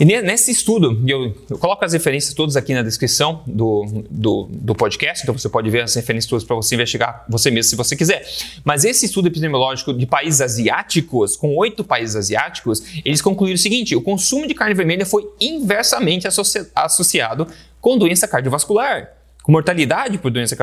E 0.00 0.04
nesse 0.04 0.52
estudo, 0.52 1.02
eu, 1.08 1.34
eu, 1.50 1.58
coloco 1.58 1.84
as 1.84 1.92
referências 1.92 2.32
todas 2.32 2.56
aqui 2.56 2.72
na 2.72 2.82
descrição 2.82 3.42
do, 3.44 4.04
do, 4.08 4.48
do 4.48 4.72
podcast, 4.72 5.24
então 5.24 5.36
você 5.36 5.48
pode 5.48 5.68
ver 5.70 5.82
as 5.82 5.94
referências 5.94 6.30
todas 6.30 6.44
para 6.44 6.54
você 6.54 6.76
investigar 6.76 7.24
você 7.28 7.50
mesmo 7.50 7.70
se 7.70 7.74
você 7.74 7.96
quiser. 7.96 8.24
Mas 8.64 8.84
esse 8.84 9.06
estudo 9.06 9.26
epidemiológico 9.26 9.92
de 9.92 10.06
países 10.06 10.40
asiáticos, 10.40 11.36
com 11.36 11.56
oito 11.56 11.82
países 11.82 12.14
asiáticos, 12.14 12.80
eles 13.04 13.20
concluíram 13.20 13.56
o 13.56 13.58
seguinte: 13.58 13.96
o 13.96 14.00
consumo 14.00 14.46
de 14.46 14.54
carne 14.54 14.72
vermelha 14.72 15.04
foi 15.04 15.28
inversamente 15.40 16.28
associ 16.28 16.64
associado 16.76 17.48
com 17.80 17.98
doença 17.98 18.28
cardiovascular, 18.28 19.12
com 19.42 19.50
mortalidade 19.50 20.16
por 20.18 20.30
doença 20.30 20.56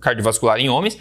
cardiovascular 0.00 0.58
em 0.58 0.70
homens 0.70 0.96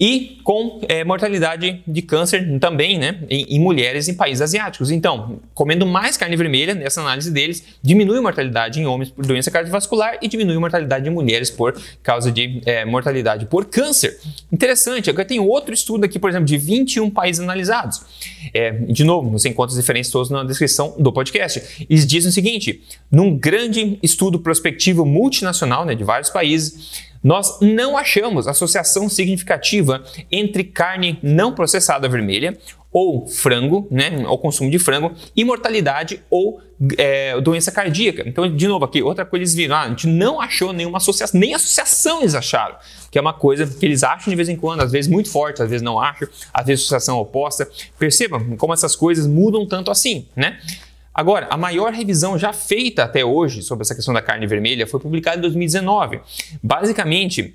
e 0.00 0.38
com 0.42 0.80
é, 0.88 1.04
mortalidade 1.04 1.82
de 1.86 2.02
câncer 2.02 2.58
também 2.58 2.98
né, 2.98 3.18
em, 3.28 3.56
em, 3.56 3.60
mulheres 3.60 4.08
em 4.08 4.14
países 4.14 4.40
asiáticos. 4.40 4.90
Então, 4.90 5.38
comendo 5.52 5.86
mais 5.86 6.16
carne 6.16 6.36
vermelha, 6.36 6.74
nessa 6.74 7.02
análise 7.02 7.30
deles, 7.30 7.62
diminui 7.82 8.16
a 8.16 8.22
mortalidade 8.22 8.80
em 8.80 8.86
homens 8.86 9.10
por 9.10 9.26
doença 9.26 9.50
cardiovascular 9.50 10.16
e 10.22 10.26
diminui 10.26 10.56
a 10.56 10.60
mortalidade 10.60 11.06
em 11.06 11.12
mulheres 11.12 11.50
por 11.50 11.78
causa 12.02 12.32
de 12.32 12.62
é, 12.64 12.86
mortalidade 12.86 13.44
por 13.44 13.66
câncer. 13.66 14.18
Interessante, 14.50 15.10
agora 15.10 15.26
tem 15.26 15.38
outro 15.38 15.74
estudo 15.74 16.04
aqui, 16.04 16.18
por 16.18 16.30
exemplo, 16.30 16.46
de 16.46 16.56
21 16.56 17.10
países 17.10 17.42
analisados. 17.42 18.00
É, 18.54 18.70
de 18.70 19.04
novo, 19.04 19.30
você 19.30 19.50
encontra 19.50 19.72
as 19.72 19.76
referências 19.76 20.10
todas 20.10 20.30
na 20.30 20.42
descrição 20.44 20.94
do 20.98 21.12
podcast. 21.12 21.84
Eles 21.90 22.06
dizem 22.06 22.30
o 22.30 22.32
seguinte: 22.32 22.82
num 23.12 23.36
grande 23.36 23.98
estudo 24.02 24.38
prospectivo 24.38 25.04
multinacional 25.04 25.84
né, 25.84 25.94
de 25.94 26.04
vários 26.04 26.30
países, 26.30 27.09
nós 27.22 27.58
não 27.60 27.96
achamos 27.96 28.48
associação 28.48 29.08
significativa 29.08 30.02
entre 30.30 30.64
carne 30.64 31.18
não 31.22 31.52
processada 31.54 32.08
vermelha 32.08 32.56
ou 32.92 33.26
frango, 33.28 33.86
né, 33.90 34.24
ou 34.26 34.36
consumo 34.36 34.70
de 34.70 34.78
frango, 34.78 35.12
e 35.36 35.44
mortalidade 35.44 36.20
ou 36.28 36.60
é, 36.98 37.40
doença 37.40 37.70
cardíaca. 37.70 38.24
Então, 38.26 38.52
de 38.54 38.66
novo 38.66 38.84
aqui, 38.84 39.00
outra 39.00 39.24
coisa 39.24 39.42
eles 39.42 39.54
viram, 39.54 39.76
ah, 39.76 39.82
a 39.82 39.88
gente 39.90 40.08
não 40.08 40.40
achou 40.40 40.72
nenhuma 40.72 40.98
associação, 40.98 41.38
nem 41.38 41.54
associação 41.54 42.20
eles 42.20 42.34
acharam, 42.34 42.74
que 43.10 43.16
é 43.16 43.20
uma 43.20 43.32
coisa 43.32 43.64
que 43.66 43.86
eles 43.86 44.02
acham 44.02 44.30
de 44.30 44.34
vez 44.34 44.48
em 44.48 44.56
quando, 44.56 44.80
às 44.80 44.90
vezes 44.90 45.08
muito 45.08 45.30
forte, 45.30 45.62
às 45.62 45.70
vezes 45.70 45.82
não 45.82 46.00
acham, 46.00 46.28
às 46.52 46.66
vezes 46.66 46.84
associação 46.84 47.18
oposta. 47.18 47.68
Percebam 47.98 48.56
como 48.56 48.72
essas 48.72 48.96
coisas 48.96 49.26
mudam 49.26 49.66
tanto 49.66 49.90
assim, 49.90 50.26
né? 50.34 50.58
Agora, 51.20 51.48
a 51.50 51.56
maior 51.58 51.92
revisão 51.92 52.38
já 52.38 52.50
feita 52.50 53.04
até 53.04 53.22
hoje 53.22 53.60
sobre 53.60 53.82
essa 53.82 53.94
questão 53.94 54.14
da 54.14 54.22
carne 54.22 54.46
vermelha 54.46 54.86
foi 54.86 54.98
publicada 54.98 55.36
em 55.36 55.42
2019. 55.42 56.18
Basicamente, 56.62 57.54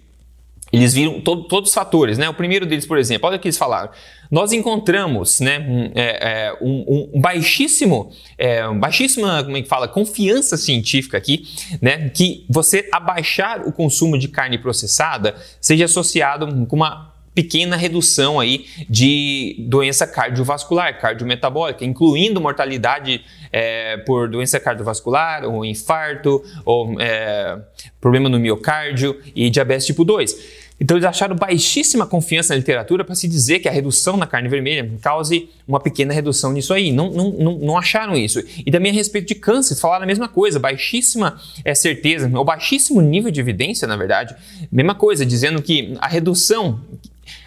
eles 0.71 0.93
viram 0.93 1.19
to 1.19 1.45
todos 1.45 1.69
os 1.69 1.73
fatores, 1.73 2.19
né? 2.19 2.29
O 2.29 2.33
primeiro 2.35 2.67
deles, 2.67 2.85
por 2.85 2.99
exemplo, 2.99 3.27
olha 3.27 3.37
o 3.37 3.39
que 3.39 3.47
eles 3.47 3.57
falaram. 3.57 3.89
Nós 4.29 4.51
encontramos, 4.53 5.39
né, 5.39 5.57
um, 5.67 5.91
é, 5.95 6.49
é 6.49 6.57
um, 6.61 7.09
um 7.15 7.19
baixíssimo, 7.19 8.11
é, 8.37 8.67
um 8.69 8.79
baixíssima, 8.79 9.43
como 9.43 9.57
é 9.57 9.63
que 9.63 9.67
fala, 9.67 9.87
confiança 9.87 10.57
científica 10.57 11.17
aqui, 11.17 11.47
né, 11.81 12.09
que 12.09 12.45
você 12.47 12.87
abaixar 12.91 13.67
o 13.67 13.71
consumo 13.71 14.15
de 14.15 14.27
carne 14.27 14.59
processada 14.59 15.35
seja 15.59 15.85
associado 15.85 16.67
com 16.67 16.75
uma 16.75 17.14
pequena 17.35 17.75
redução 17.75 18.39
aí 18.39 18.65
de 18.89 19.57
doença 19.67 20.07
cardiovascular, 20.07 20.99
cardiometabólica, 20.99 21.83
incluindo 21.83 22.39
mortalidade 22.39 23.21
é, 23.51 23.97
por 23.97 24.29
doença 24.29 24.59
cardiovascular, 24.59 25.43
ou 25.43 25.65
infarto, 25.65 26.41
ou 26.63 26.99
é, 26.99 27.59
problema 27.99 28.29
no 28.29 28.39
miocárdio 28.39 29.19
e 29.35 29.49
diabetes 29.49 29.85
tipo 29.85 30.05
2. 30.05 30.65
Então 30.79 30.97
eles 30.97 31.07
acharam 31.07 31.35
baixíssima 31.35 32.05
confiança 32.05 32.53
na 32.53 32.57
literatura 32.57 33.05
para 33.05 33.15
se 33.15 33.27
dizer 33.27 33.59
que 33.59 33.67
a 33.69 33.71
redução 33.71 34.17
na 34.17 34.27
carne 34.27 34.49
vermelha 34.49 34.91
cause 35.01 35.49
uma 35.65 35.79
pequena 35.79 36.13
redução 36.13 36.51
nisso 36.51 36.73
aí. 36.73 36.91
Não, 36.91 37.09
não, 37.11 37.31
não, 37.31 37.57
não 37.59 37.77
acharam 37.77 38.15
isso. 38.15 38.43
E 38.65 38.69
também 38.69 38.91
a 38.91 38.93
respeito 38.93 39.29
de 39.29 39.35
câncer, 39.35 39.75
falaram 39.75 40.03
a 40.03 40.07
mesma 40.07 40.27
coisa, 40.27 40.59
baixíssima 40.59 41.39
é, 41.63 41.73
certeza, 41.73 42.29
ou 42.33 42.43
baixíssimo 42.43 43.01
nível 43.01 43.31
de 43.31 43.39
evidência, 43.39 43.87
na 43.87 43.95
verdade, 43.95 44.35
mesma 44.69 44.93
coisa, 44.93 45.25
dizendo 45.25 45.61
que 45.61 45.95
a 45.99 46.07
redução 46.07 46.81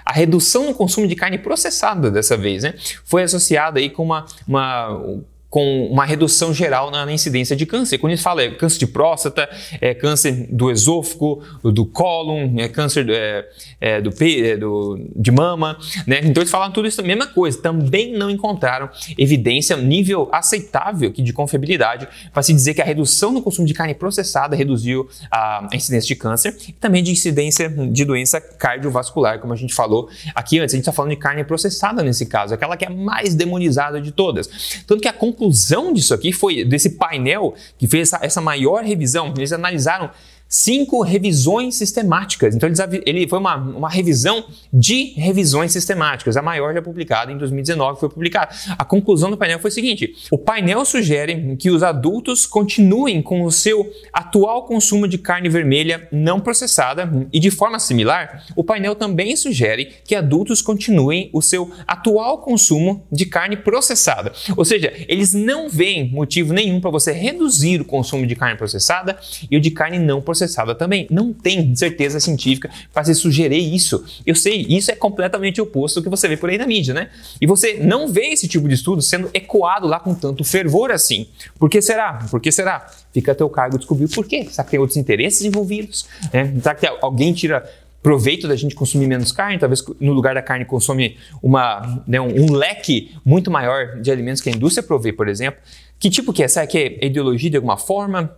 a 0.09 0.12
redução 0.12 0.65
no 0.65 0.75
consumo 0.75 1.07
de 1.07 1.15
carne 1.15 1.37
processada 1.37 2.11
dessa 2.11 2.35
vez, 2.35 2.62
né, 2.62 2.73
foi 3.05 3.23
associada 3.23 3.79
aí 3.79 3.91
com 3.91 4.03
uma, 4.03 4.25
uma 4.47 5.21
com 5.50 5.87
uma 5.87 6.05
redução 6.05 6.52
geral 6.52 6.90
na, 6.90 7.07
na, 7.07 7.12
incidência 7.12 7.57
de 7.57 7.64
câncer. 7.64 7.99
Quando 7.99 8.12
a 8.12 8.17
gente 8.17 8.25
fala 8.25 8.43
é 8.43 8.50
câncer 8.50 8.78
de 8.78 8.87
próstata, 8.87 9.49
é 9.81 9.95
câncer 9.95 10.47
do 10.50 10.71
esôfago, 10.71 11.43
do 11.62 11.87
cólon, 11.87 12.59
é 12.59 12.69
câncer 12.69 13.09
é, 13.09 13.49
é, 13.81 14.00
do, 14.00 14.11
é, 14.21 14.57
do, 14.57 15.09
de 15.17 15.31
mama, 15.31 15.78
né? 16.07 16.21
Então 16.23 16.43
eles 16.43 16.50
falaram 16.50 16.73
tudo 16.73 16.87
isso 16.87 17.02
mesma 17.02 17.26
coisa. 17.26 17.61
Também 17.61 18.12
não 18.12 18.31
encontraram 18.31 18.90
evidência 19.17 19.76
nível 19.76 20.28
aceitável 20.31 21.11
de 21.11 21.33
confiabilidade 21.33 22.07
para 22.33 22.43
se 22.43 22.52
dizer 22.52 22.75
que 22.75 22.83
a 22.83 22.85
redução 22.85 23.33
no 23.33 23.43
consumo 23.43 23.67
de 23.67 23.75
carne 23.75 23.95
processada 23.95 24.55
reduziu 24.55 25.09
a, 25.31 25.67
a 25.73 25.76
incidência 25.76 26.09
de 26.09 26.17
câncer 26.17 26.57
e 26.69 26.73
também 26.73 27.02
de 27.02 27.11
incidência 27.11 27.69
de 27.69 28.05
doença 28.05 28.40
cardiovascular, 28.40 29.38
como 29.38 29.52
a 29.52 29.57
gente 29.57 29.75
falou 29.75 30.09
aqui 30.35 30.59
antes. 30.59 30.75
A 30.75 30.76
gente 30.76 30.83
está 30.83 30.93
falando 30.93 31.11
de 31.11 31.17
carne 31.17 31.43
processada 31.45 32.02
nesse 32.02 32.26
caso, 32.26 32.52
aquela 32.52 32.76
que 32.76 32.85
é 32.85 32.90
mais 32.90 33.35
demonizada 33.35 34.00
de 34.00 34.12
todas. 34.12 34.85
Tanto 34.87 35.00
que 35.00 35.09
a 35.09 35.12
conclusão 35.38 35.92
disso 35.92 36.12
aqui 36.12 36.33
foi 36.33 36.64
desse 36.64 36.90
painel 36.90 37.54
que 37.78 37.87
fez 37.87 38.12
essa, 38.12 38.25
essa 38.25 38.40
maior 38.40 38.83
revisão. 38.83 39.33
Eles 39.37 39.52
analisaram 39.52 40.11
cinco 40.49 41.02
revisões 41.02 41.75
sistemáticas. 41.75 42.57
Então, 42.57 42.69
ele 43.05 43.28
foi 43.28 43.38
uma, 43.38 43.57
uma 43.57 43.90
revisão 43.90 44.45
de 44.73 45.12
revisões 45.17 45.73
sistemáticas, 45.73 46.37
a 46.37 46.43
maior 46.43 46.73
já 46.73 46.81
publicada 46.81 47.31
em 47.31 47.37
2019 47.37 48.00
foi 48.00 48.09
publicada. 48.09 48.55
A 48.78 48.85
conclusão 48.85 49.31
do 49.31 49.37
painel 49.37 49.59
foi 49.59 49.71
o 49.71 49.75
seguinte: 49.75 50.14
o 50.31 50.38
painel 50.38 50.85
sugere 50.85 51.57
que 51.57 51.71
os 51.71 51.83
adultos 51.83 52.47
continuem 52.47 53.21
com 53.21 53.43
o 53.43 53.52
seu 53.52 53.93
atual 54.12 54.64
consumo 54.64 55.07
de 55.07 55.19
carne 55.19 55.49
vermelha 55.49 56.09
não 56.11 56.40
processada 56.40 57.28
e, 57.33 57.38
de 57.38 57.50
forma 57.50 57.78
similar, 57.78 58.45
o 58.57 58.64
painel 58.64 58.95
também 58.95 59.37
sugere 59.37 59.87
que 60.05 60.14
adultos 60.14 60.62
continuem 60.62 61.28
o 61.33 61.43
seu 61.43 61.71
atual 61.87 62.38
consumo 62.38 63.07
de 63.12 63.26
carne 63.26 63.57
processada. 63.57 64.33
Ou 64.57 64.64
seja, 64.64 64.93
eles 65.09 65.35
não 65.35 65.69
veem 65.69 66.09
motivo 66.09 66.52
nenhum 66.52 66.81
para 66.81 66.90
você 66.90 67.12
reduzir 67.12 67.81
o 67.81 67.85
consumo 67.85 68.26
de 68.26 68.35
carne 68.35 68.57
processada 68.57 69.19
e 69.50 69.57
o 69.57 69.61
de 69.61 69.71
carne 69.71 69.99
não 69.99 70.23
processada 70.23 70.38
processada 70.38 70.75
também. 70.75 71.07
Não 71.11 71.33
tem 71.33 71.75
certeza 71.75 72.21
científica 72.21 72.71
para 72.92 73.04
se 73.04 73.14
sugerir 73.14 73.75
isso. 73.75 74.04
Eu 74.25 74.35
sei, 74.35 74.64
isso 74.68 74.90
é 74.90 74.95
completamente 74.95 75.61
oposto 75.61 76.00
do 76.00 76.04
que 76.04 76.09
você 76.09 76.28
vê 76.28 76.37
por 76.37 76.49
aí 76.49 76.57
na 76.57 76.66
mídia, 76.66 76.95
né? 76.95 77.11
E 77.40 77.47
você 77.47 77.75
não 77.75 78.09
vê 78.09 78.28
esse 78.28 78.47
tipo 78.47 78.68
de 78.68 78.75
estudo 78.75 79.02
sendo 79.02 79.28
ecoado 79.35 79.87
lá 79.87 79.99
com 79.99 80.14
tanto 80.14 80.45
fervor 80.45 80.90
assim. 80.90 81.26
Por 81.59 81.68
que 81.68 81.83
será? 81.83 82.26
Por 82.30 82.40
que 82.40 82.52
será? 82.52 82.87
Fica 83.12 83.33
a 83.33 83.35
teu 83.35 83.49
cargo 83.49 83.78
descobrir 83.78 84.09
por 84.09 84.26
quê. 84.26 84.47
Será 84.50 84.64
que 84.64 84.71
tem 84.71 84.80
outros 84.80 84.97
interesses 84.97 85.42
envolvidos? 85.42 86.07
Né? 86.33 86.54
Será 86.62 86.75
que 86.75 86.87
alguém 86.87 87.33
tira 87.33 87.68
proveito 88.00 88.47
da 88.47 88.54
gente 88.54 88.76
consumir 88.76 89.09
menos 89.09 89.33
carne, 89.33 89.59
talvez 89.59 89.85
no 90.00 90.12
lugar 90.12 90.33
da 90.33 90.40
carne 90.40 90.64
consome 90.64 91.16
uma, 91.42 92.04
né, 92.07 92.21
um, 92.21 92.45
um, 92.45 92.52
leque 92.52 93.12
muito 93.25 93.50
maior 93.50 94.00
de 94.00 94.11
alimentos 94.11 94.40
que 94.40 94.49
a 94.49 94.52
indústria 94.52 94.87
provê, 94.87 95.12
por 95.12 95.26
exemplo. 95.26 95.61
Que 95.99 96.09
tipo 96.09 96.33
que 96.33 96.45
é? 96.45 96.49
Será 96.49 96.64
que 96.64 96.78
é 96.78 97.07
ideologia 97.07 97.50
de 97.50 97.57
alguma 97.57 97.76
forma? 97.76 98.33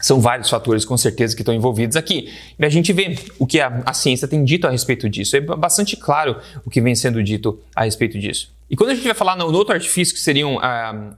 São 0.00 0.20
vários 0.20 0.48
fatores, 0.48 0.84
com 0.84 0.96
certeza, 0.96 1.34
que 1.36 1.42
estão 1.42 1.54
envolvidos 1.54 1.96
aqui. 1.96 2.32
E 2.58 2.64
a 2.64 2.68
gente 2.68 2.92
vê 2.92 3.18
o 3.38 3.46
que 3.46 3.60
a, 3.60 3.82
a, 3.84 3.92
ciência 3.92 4.26
tem 4.26 4.44
dito 4.44 4.66
a 4.66 4.70
respeito 4.70 5.08
disso. 5.08 5.36
É 5.36 5.40
bastante 5.40 5.96
claro 5.96 6.36
o 6.64 6.70
que 6.70 6.80
vem 6.80 6.94
sendo 6.94 7.22
dito 7.22 7.60
a 7.74 7.84
respeito 7.84 8.18
disso. 8.18 8.50
E 8.70 8.76
quando 8.76 8.90
a 8.90 8.94
gente 8.94 9.04
vai 9.04 9.14
falar 9.14 9.36
no, 9.36 9.50
no 9.50 9.58
outro 9.58 9.74
artifício, 9.74 10.14
que 10.14 10.20
seriam 10.20 10.58
ah, 10.60 11.12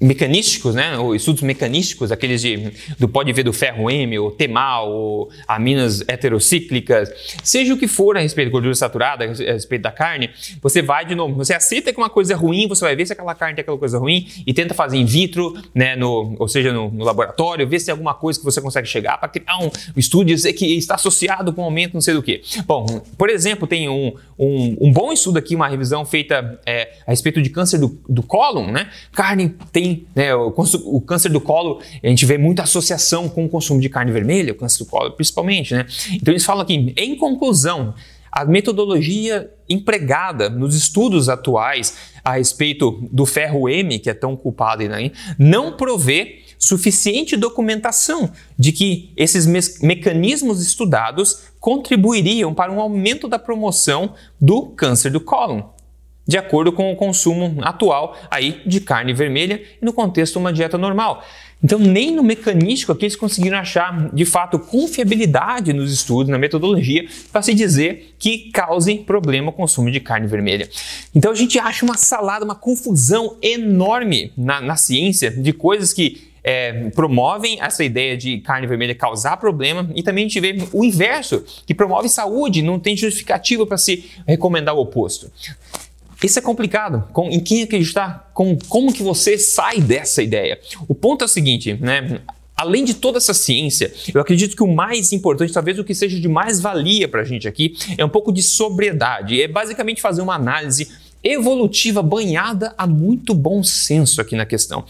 mecanísticos, 0.00 0.74
né, 0.74 0.98
ou 0.98 1.14
estudos 1.14 1.42
mecanísticos, 1.42 2.12
aqueles 2.12 2.42
de, 2.42 2.70
do 2.98 3.08
pode 3.08 3.32
ver 3.32 3.42
do 3.42 3.52
ferro 3.52 3.90
M, 3.90 4.18
ou 4.18 4.30
temal, 4.30 4.92
ou 4.92 5.30
aminas 5.48 6.02
heterocíclicas, 6.06 7.10
seja 7.42 7.72
o 7.72 7.78
que 7.78 7.88
for 7.88 8.16
a 8.16 8.20
respeito 8.20 8.48
de 8.48 8.52
gordura 8.52 8.74
saturada, 8.74 9.24
a 9.24 9.28
respeito 9.28 9.82
da 9.82 9.90
carne, 9.90 10.30
você 10.60 10.82
vai 10.82 11.06
de 11.06 11.14
novo, 11.14 11.34
você 11.34 11.54
aceita 11.54 11.92
que 11.92 11.98
uma 11.98 12.10
coisa 12.10 12.34
é 12.34 12.36
ruim, 12.36 12.68
você 12.68 12.84
vai 12.84 12.94
ver 12.94 13.06
se 13.06 13.12
aquela 13.12 13.34
carne 13.34 13.54
tem 13.54 13.62
aquela 13.62 13.78
coisa 13.78 13.98
ruim 13.98 14.28
e 14.46 14.52
tenta 14.52 14.74
fazer 14.74 14.98
in 14.98 15.06
vitro, 15.06 15.56
né, 15.74 15.96
no, 15.96 16.36
ou 16.38 16.48
seja, 16.48 16.72
no, 16.72 16.90
no 16.90 17.04
laboratório, 17.04 17.66
ver 17.66 17.78
se 17.80 17.86
tem 17.86 17.92
alguma 17.92 18.14
coisa 18.14 18.38
que 18.38 18.44
você 18.44 18.60
consegue 18.60 18.86
chegar 18.86 19.16
para 19.18 19.28
criar 19.30 19.58
um 19.58 19.70
estudo 19.96 20.26
dizer 20.26 20.52
que 20.52 20.76
está 20.76 20.96
associado 20.96 21.52
com 21.52 21.62
um 21.62 21.64
aumento 21.64 21.94
não 21.94 22.00
sei 22.00 22.14
do 22.14 22.22
que. 22.22 22.42
Bom, 22.66 22.84
por 23.16 23.30
exemplo, 23.30 23.66
tem 23.66 23.88
um, 23.88 24.12
um, 24.38 24.76
um 24.80 24.92
bom 24.92 25.12
estudo 25.12 25.38
aqui, 25.38 25.54
uma 25.54 25.68
revisão 25.68 26.04
feita 26.04 26.60
é, 26.66 26.92
a 27.06 27.10
respeito 27.10 27.40
de 27.40 27.48
câncer 27.48 27.78
do, 27.78 27.98
do 28.08 28.22
cólon, 28.22 28.70
né? 28.70 28.90
Carne 29.12 29.54
tem 29.72 29.85
né, 30.14 30.34
o, 30.34 30.48
o, 30.48 31.00
câncer 31.00 31.28
do 31.28 31.40
colo, 31.40 31.80
a 32.02 32.08
gente 32.08 32.24
vê 32.24 32.38
muita 32.38 32.62
associação 32.62 33.28
com 33.28 33.44
o 33.44 33.48
consumo 33.48 33.80
de 33.80 33.88
carne 33.88 34.12
vermelha, 34.12 34.52
o 34.52 34.56
câncer 34.56 34.84
do 34.84 34.86
colo 34.86 35.12
principalmente, 35.12 35.74
né? 35.74 35.86
Então 36.12 36.32
eles 36.32 36.44
falam 36.44 36.62
aqui, 36.62 36.92
em 36.96 37.16
conclusão, 37.16 37.94
a 38.36 38.44
metodologia 38.44 39.50
empregada 39.68 40.50
nos 40.50 40.76
estudos 40.76 41.28
atuais 41.28 41.96
a 42.22 42.36
respeito 42.36 43.08
do 43.10 43.24
ferro 43.24 43.68
M, 43.68 43.98
que 43.98 44.10
é 44.10 44.14
tão 44.14 44.36
culpado 44.36 44.86
né, 44.86 45.10
não 45.38 45.72
provê 45.72 46.42
suficiente 46.58 47.36
documentação 47.36 48.30
de 48.58 48.72
que 48.72 49.10
esses 49.16 49.46
me 49.46 49.60
mecanismos 49.82 50.60
estudados 50.60 51.44
contribuiriam 51.60 52.52
para 52.52 52.72
um 52.72 52.80
aumento 52.80 53.26
da 53.26 53.38
promoção 53.38 54.14
do 54.40 54.66
câncer 54.66 55.10
do 55.10 55.20
cólon 55.20 55.62
de 56.26 56.36
acordo 56.36 56.72
com 56.72 56.92
o 56.92 56.96
consumo 56.96 57.58
atual 57.62 58.16
aí 58.30 58.60
de 58.66 58.80
carne 58.80 59.12
vermelha 59.12 59.62
e 59.80 59.84
no 59.84 59.92
contexto 59.92 60.34
de 60.34 60.38
uma 60.38 60.52
dieta 60.52 60.76
normal. 60.76 61.22
Então, 61.62 61.78
nem 61.78 62.14
no 62.14 62.22
mecanístico 62.22 62.92
aqui 62.92 63.06
eles 63.06 63.16
conseguiram 63.16 63.56
achar, 63.56 64.10
de 64.12 64.24
fato, 64.26 64.58
confiabilidade 64.58 65.72
nos 65.72 65.90
estudos, 65.90 66.28
na 66.28 66.38
metodologia, 66.38 67.08
para 67.32 67.40
se 67.40 67.54
dizer 67.54 68.14
que 68.18 68.50
cause 68.52 68.98
problema 68.98 69.48
o 69.48 69.52
consumo 69.52 69.90
de 69.90 69.98
carne 69.98 70.26
vermelha. 70.26 70.68
Então, 71.14 71.32
a 71.32 71.34
gente 71.34 71.58
acha 71.58 71.84
uma 71.84 71.96
salada, 71.96 72.44
uma 72.44 72.54
confusão 72.54 73.36
enorme 73.40 74.32
na, 74.36 74.60
na 74.60 74.76
ciência 74.76 75.30
de 75.30 75.52
coisas 75.52 75.94
que 75.94 76.26
é, 76.44 76.90
promovem 76.90 77.58
essa 77.60 77.82
ideia 77.82 78.16
de 78.16 78.38
carne 78.38 78.68
vermelha 78.68 78.94
causar 78.94 79.36
problema 79.36 79.90
e 79.96 80.02
também 80.02 80.26
a 80.26 80.28
gente 80.28 80.38
vê 80.38 80.56
o 80.72 80.84
inverso, 80.84 81.44
que 81.66 81.74
promove 81.74 82.08
saúde, 82.08 82.62
não 82.62 82.78
tem 82.78 82.96
justificativa 82.96 83.66
para 83.66 83.76
se 83.76 84.04
recomendar 84.28 84.76
o 84.76 84.78
oposto. 84.78 85.28
Isso 86.22 86.38
é 86.38 86.42
complicado. 86.42 87.08
Com, 87.12 87.28
em 87.28 87.40
quem 87.40 87.62
acreditar? 87.62 88.30
Com, 88.32 88.56
como 88.68 88.92
que 88.92 89.02
você 89.02 89.38
sai 89.38 89.80
dessa 89.80 90.22
ideia? 90.22 90.58
O 90.88 90.94
ponto 90.94 91.22
é 91.22 91.26
o 91.26 91.28
seguinte, 91.28 91.74
né? 91.80 92.20
Além 92.56 92.84
de 92.84 92.94
toda 92.94 93.18
essa 93.18 93.34
ciência, 93.34 93.92
eu 94.14 94.20
acredito 94.20 94.56
que 94.56 94.62
o 94.62 94.74
mais 94.74 95.12
importante, 95.12 95.52
talvez 95.52 95.78
o 95.78 95.84
que 95.84 95.94
seja 95.94 96.18
de 96.18 96.26
mais 96.26 96.58
valia 96.58 97.06
para 97.06 97.20
a 97.20 97.24
gente 97.24 97.46
aqui, 97.46 97.76
é 97.98 98.04
um 98.04 98.08
pouco 98.08 98.32
de 98.32 98.42
sobriedade. 98.42 99.42
É 99.42 99.46
basicamente 99.46 100.00
fazer 100.00 100.22
uma 100.22 100.34
análise 100.34 100.88
evolutiva 101.22 102.02
banhada 102.02 102.72
a 102.78 102.86
muito 102.86 103.34
bom 103.34 103.62
senso 103.62 104.20
aqui 104.20 104.36
na 104.36 104.46
questão. 104.46 104.84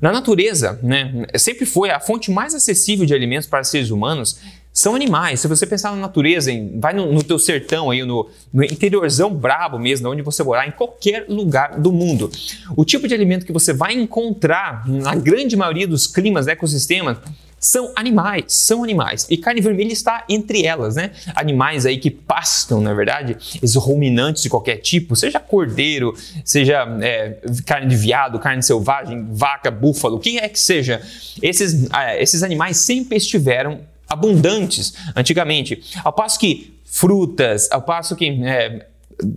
Na 0.00 0.10
natureza, 0.10 0.80
né, 0.82 1.26
sempre 1.36 1.66
foi 1.66 1.90
a 1.90 2.00
fonte 2.00 2.30
mais 2.30 2.54
acessível 2.54 3.04
de 3.04 3.14
alimentos 3.14 3.46
para 3.46 3.62
seres 3.62 3.90
humanos 3.90 4.38
são 4.72 4.94
animais. 4.94 5.40
Se 5.40 5.48
você 5.48 5.66
pensar 5.66 5.90
na 5.90 5.98
natureza, 5.98 6.50
vai 6.74 6.94
no, 6.94 7.12
no 7.12 7.22
teu 7.22 7.38
sertão 7.38 7.90
aí, 7.90 8.02
no, 8.04 8.28
no, 8.52 8.64
interiorzão 8.64 9.32
brabo 9.32 9.78
mesmo, 9.78 10.08
onde 10.08 10.22
você 10.22 10.42
morar, 10.42 10.66
em 10.66 10.70
qualquer 10.70 11.26
lugar 11.28 11.78
do 11.78 11.92
mundo. 11.92 12.30
O 12.76 12.84
tipo 12.84 13.06
de 13.06 13.14
alimento 13.14 13.44
que 13.44 13.52
você 13.52 13.72
vai 13.72 13.92
encontrar 13.92 14.88
na 14.88 15.14
grande 15.14 15.56
maioria 15.56 15.86
dos 15.86 16.06
climas, 16.06 16.46
ecossistemas, 16.46 17.18
são 17.62 17.92
animais, 17.94 18.46
são 18.48 18.82
animais. 18.82 19.24
E 19.30 19.36
carne 19.36 19.60
vermelha 19.60 19.92
está 19.92 20.24
entre 20.28 20.66
elas, 20.66 20.96
né? 20.96 21.12
Animais 21.36 21.86
aí 21.86 21.96
que 21.96 22.10
pastam, 22.10 22.80
na 22.80 22.92
verdade, 22.92 23.36
esses 23.62 23.76
ruminantes 23.76 24.42
de 24.42 24.50
qualquer 24.50 24.78
tipo, 24.78 25.14
seja 25.14 25.38
cordeiro, 25.38 26.12
seja 26.44 26.84
é, 27.00 27.38
carne 27.64 27.86
de 27.86 27.94
viado, 27.94 28.40
carne 28.40 28.64
selvagem, 28.64 29.28
vaca, 29.30 29.70
búfalo, 29.70 30.16
o 30.16 30.18
que 30.18 30.38
é 30.38 30.48
que 30.48 30.58
seja. 30.58 31.00
Esses, 31.40 31.88
é, 31.92 32.20
esses 32.20 32.42
animais 32.42 32.78
sempre 32.78 33.16
estiveram 33.16 33.91
abundantes 34.12 34.94
antigamente. 35.16 35.82
Ao 36.04 36.12
passo 36.12 36.38
que 36.38 36.78
frutas, 36.84 37.70
ao 37.70 37.82
passo 37.82 38.14
que 38.14 38.28
é, 38.44 38.86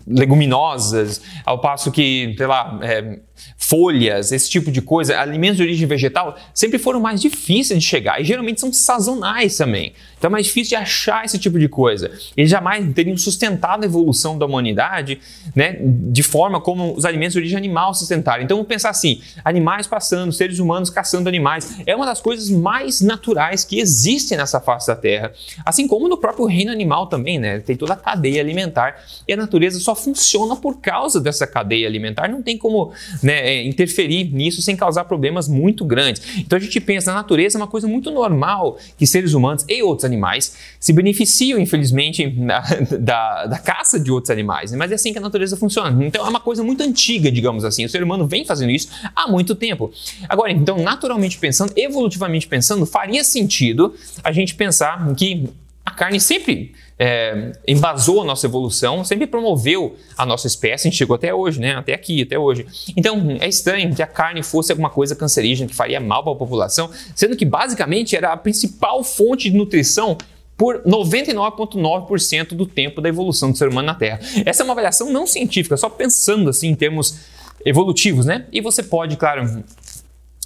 leguminosas, 0.07 1.21
ao 1.45 1.59
passo 1.59 1.91
que, 1.91 2.33
sei 2.37 2.47
lá, 2.47 2.79
é, 2.81 3.19
folhas, 3.57 4.31
esse 4.31 4.49
tipo 4.49 4.71
de 4.71 4.81
coisa, 4.81 5.19
alimentos 5.19 5.57
de 5.57 5.63
origem 5.63 5.87
vegetal, 5.87 6.35
sempre 6.53 6.77
foram 6.77 6.99
mais 6.99 7.21
difíceis 7.21 7.79
de 7.81 7.85
chegar 7.85 8.21
e 8.21 8.23
geralmente 8.23 8.59
são 8.59 8.71
sazonais 8.71 9.57
também. 9.57 9.93
Então 10.17 10.29
é 10.29 10.31
mais 10.31 10.45
difícil 10.45 10.69
de 10.69 10.75
achar 10.75 11.25
esse 11.25 11.37
tipo 11.37 11.59
de 11.59 11.67
coisa. 11.67 12.11
Eles 12.35 12.49
jamais 12.49 12.85
teriam 12.93 13.17
sustentado 13.17 13.83
a 13.83 13.85
evolução 13.85 14.37
da 14.37 14.45
humanidade 14.45 15.19
né, 15.55 15.77
de 15.81 16.23
forma 16.23 16.61
como 16.61 16.95
os 16.95 17.05
alimentos 17.05 17.33
de 17.33 17.39
origem 17.39 17.57
animal 17.57 17.93
sustentaram. 17.93 18.43
Então 18.43 18.57
vamos 18.57 18.67
pensar 18.67 18.89
assim: 18.89 19.21
animais 19.43 19.87
passando, 19.87 20.31
seres 20.31 20.59
humanos 20.59 20.89
caçando 20.89 21.27
animais, 21.27 21.77
é 21.85 21.95
uma 21.95 22.05
das 22.05 22.21
coisas 22.21 22.49
mais 22.49 23.01
naturais 23.01 23.63
que 23.63 23.79
existem 23.79 24.37
nessa 24.37 24.59
face 24.59 24.87
da 24.87 24.95
Terra. 24.95 25.31
Assim 25.65 25.87
como 25.87 26.07
no 26.07 26.17
próprio 26.17 26.45
reino 26.45 26.71
animal 26.71 27.07
também, 27.07 27.37
né? 27.39 27.59
Tem 27.59 27.75
toda 27.75 27.93
a 27.93 27.97
cadeia 27.97 28.41
alimentar 28.41 29.03
e 29.27 29.33
a 29.33 29.37
natureza 29.37 29.64
só 29.71 29.95
funciona 29.95 30.55
por 30.55 30.79
causa 30.79 31.19
dessa 31.19 31.45
cadeia 31.47 31.87
alimentar. 31.87 32.27
Não 32.27 32.41
tem 32.41 32.57
como 32.57 32.91
né, 33.21 33.47
é, 33.47 33.63
interferir 33.63 34.25
nisso 34.33 34.61
sem 34.61 34.75
causar 34.75 35.05
problemas 35.05 35.47
muito 35.47 35.85
grandes. 35.85 36.21
Então 36.37 36.57
a 36.57 36.59
gente 36.59 36.79
pensa 36.79 37.11
na 37.11 37.17
natureza 37.17 37.57
é 37.57 37.59
uma 37.59 37.67
coisa 37.67 37.87
muito 37.87 38.11
normal 38.11 38.77
que 38.97 39.05
seres 39.07 39.33
humanos 39.33 39.65
e 39.67 39.81
outros 39.83 40.05
animais 40.05 40.55
se 40.79 40.93
beneficiam, 40.93 41.59
infelizmente, 41.59 42.27
da, 42.27 42.59
da, 42.99 43.45
da 43.47 43.59
caça 43.59 43.99
de 43.99 44.11
outros 44.11 44.29
animais. 44.29 44.71
Né? 44.71 44.77
Mas 44.77 44.91
é 44.91 44.95
assim 44.95 45.11
que 45.11 45.19
a 45.19 45.21
natureza 45.21 45.57
funciona. 45.57 46.05
Então 46.05 46.25
é 46.25 46.29
uma 46.29 46.39
coisa 46.39 46.63
muito 46.63 46.83
antiga, 46.83 47.31
digamos 47.31 47.63
assim. 47.63 47.85
O 47.85 47.89
ser 47.89 48.03
humano 48.03 48.27
vem 48.27 48.45
fazendo 48.45 48.71
isso 48.71 48.89
há 49.15 49.27
muito 49.27 49.55
tempo. 49.55 49.91
Agora, 50.29 50.51
então, 50.51 50.77
naturalmente 50.77 51.37
pensando, 51.37 51.73
evolutivamente 51.75 52.47
pensando, 52.47 52.85
faria 52.85 53.23
sentido 53.23 53.93
a 54.23 54.31
gente 54.31 54.55
pensar 54.55 55.13
que 55.15 55.49
a 55.85 55.91
carne 55.91 56.19
sempre 56.19 56.73
é, 56.97 57.51
embasou 57.67 58.21
a 58.21 58.25
nossa 58.25 58.45
evolução, 58.45 59.03
sempre 59.03 59.27
promoveu 59.27 59.95
a 60.17 60.25
nossa 60.25 60.47
espécie, 60.47 60.87
a 60.87 60.91
gente 60.91 60.97
chegou 60.97 61.15
até 61.15 61.33
hoje, 61.33 61.59
né? 61.59 61.75
Até 61.75 61.93
aqui, 61.93 62.21
até 62.21 62.39
hoje. 62.39 62.65
Então, 62.95 63.37
é 63.39 63.47
estranho 63.47 63.93
que 63.93 64.01
a 64.01 64.07
carne 64.07 64.41
fosse 64.41 64.71
alguma 64.71 64.89
coisa 64.89 65.15
cancerígena 65.15 65.69
que 65.69 65.75
faria 65.75 65.99
mal 65.99 66.23
para 66.23 66.31
a 66.31 66.35
população, 66.35 66.89
sendo 67.13 67.35
que 67.35 67.45
basicamente 67.45 68.15
era 68.15 68.31
a 68.31 68.37
principal 68.37 69.03
fonte 69.03 69.49
de 69.49 69.57
nutrição 69.57 70.17
por 70.57 70.81
99,9% 70.83 72.49
do 72.49 72.65
tempo 72.65 73.01
da 73.01 73.09
evolução 73.09 73.51
do 73.51 73.57
ser 73.57 73.67
humano 73.67 73.87
na 73.87 73.95
Terra. 73.95 74.19
Essa 74.45 74.63
é 74.63 74.65
uma 74.65 74.71
avaliação 74.71 75.11
não 75.11 75.27
científica, 75.27 75.75
só 75.75 75.89
pensando 75.89 76.49
assim 76.49 76.69
em 76.69 76.75
termos 76.75 77.19
evolutivos, 77.65 78.25
né? 78.25 78.45
E 78.53 78.61
você 78.61 78.81
pode, 78.81 79.17
claro, 79.17 79.63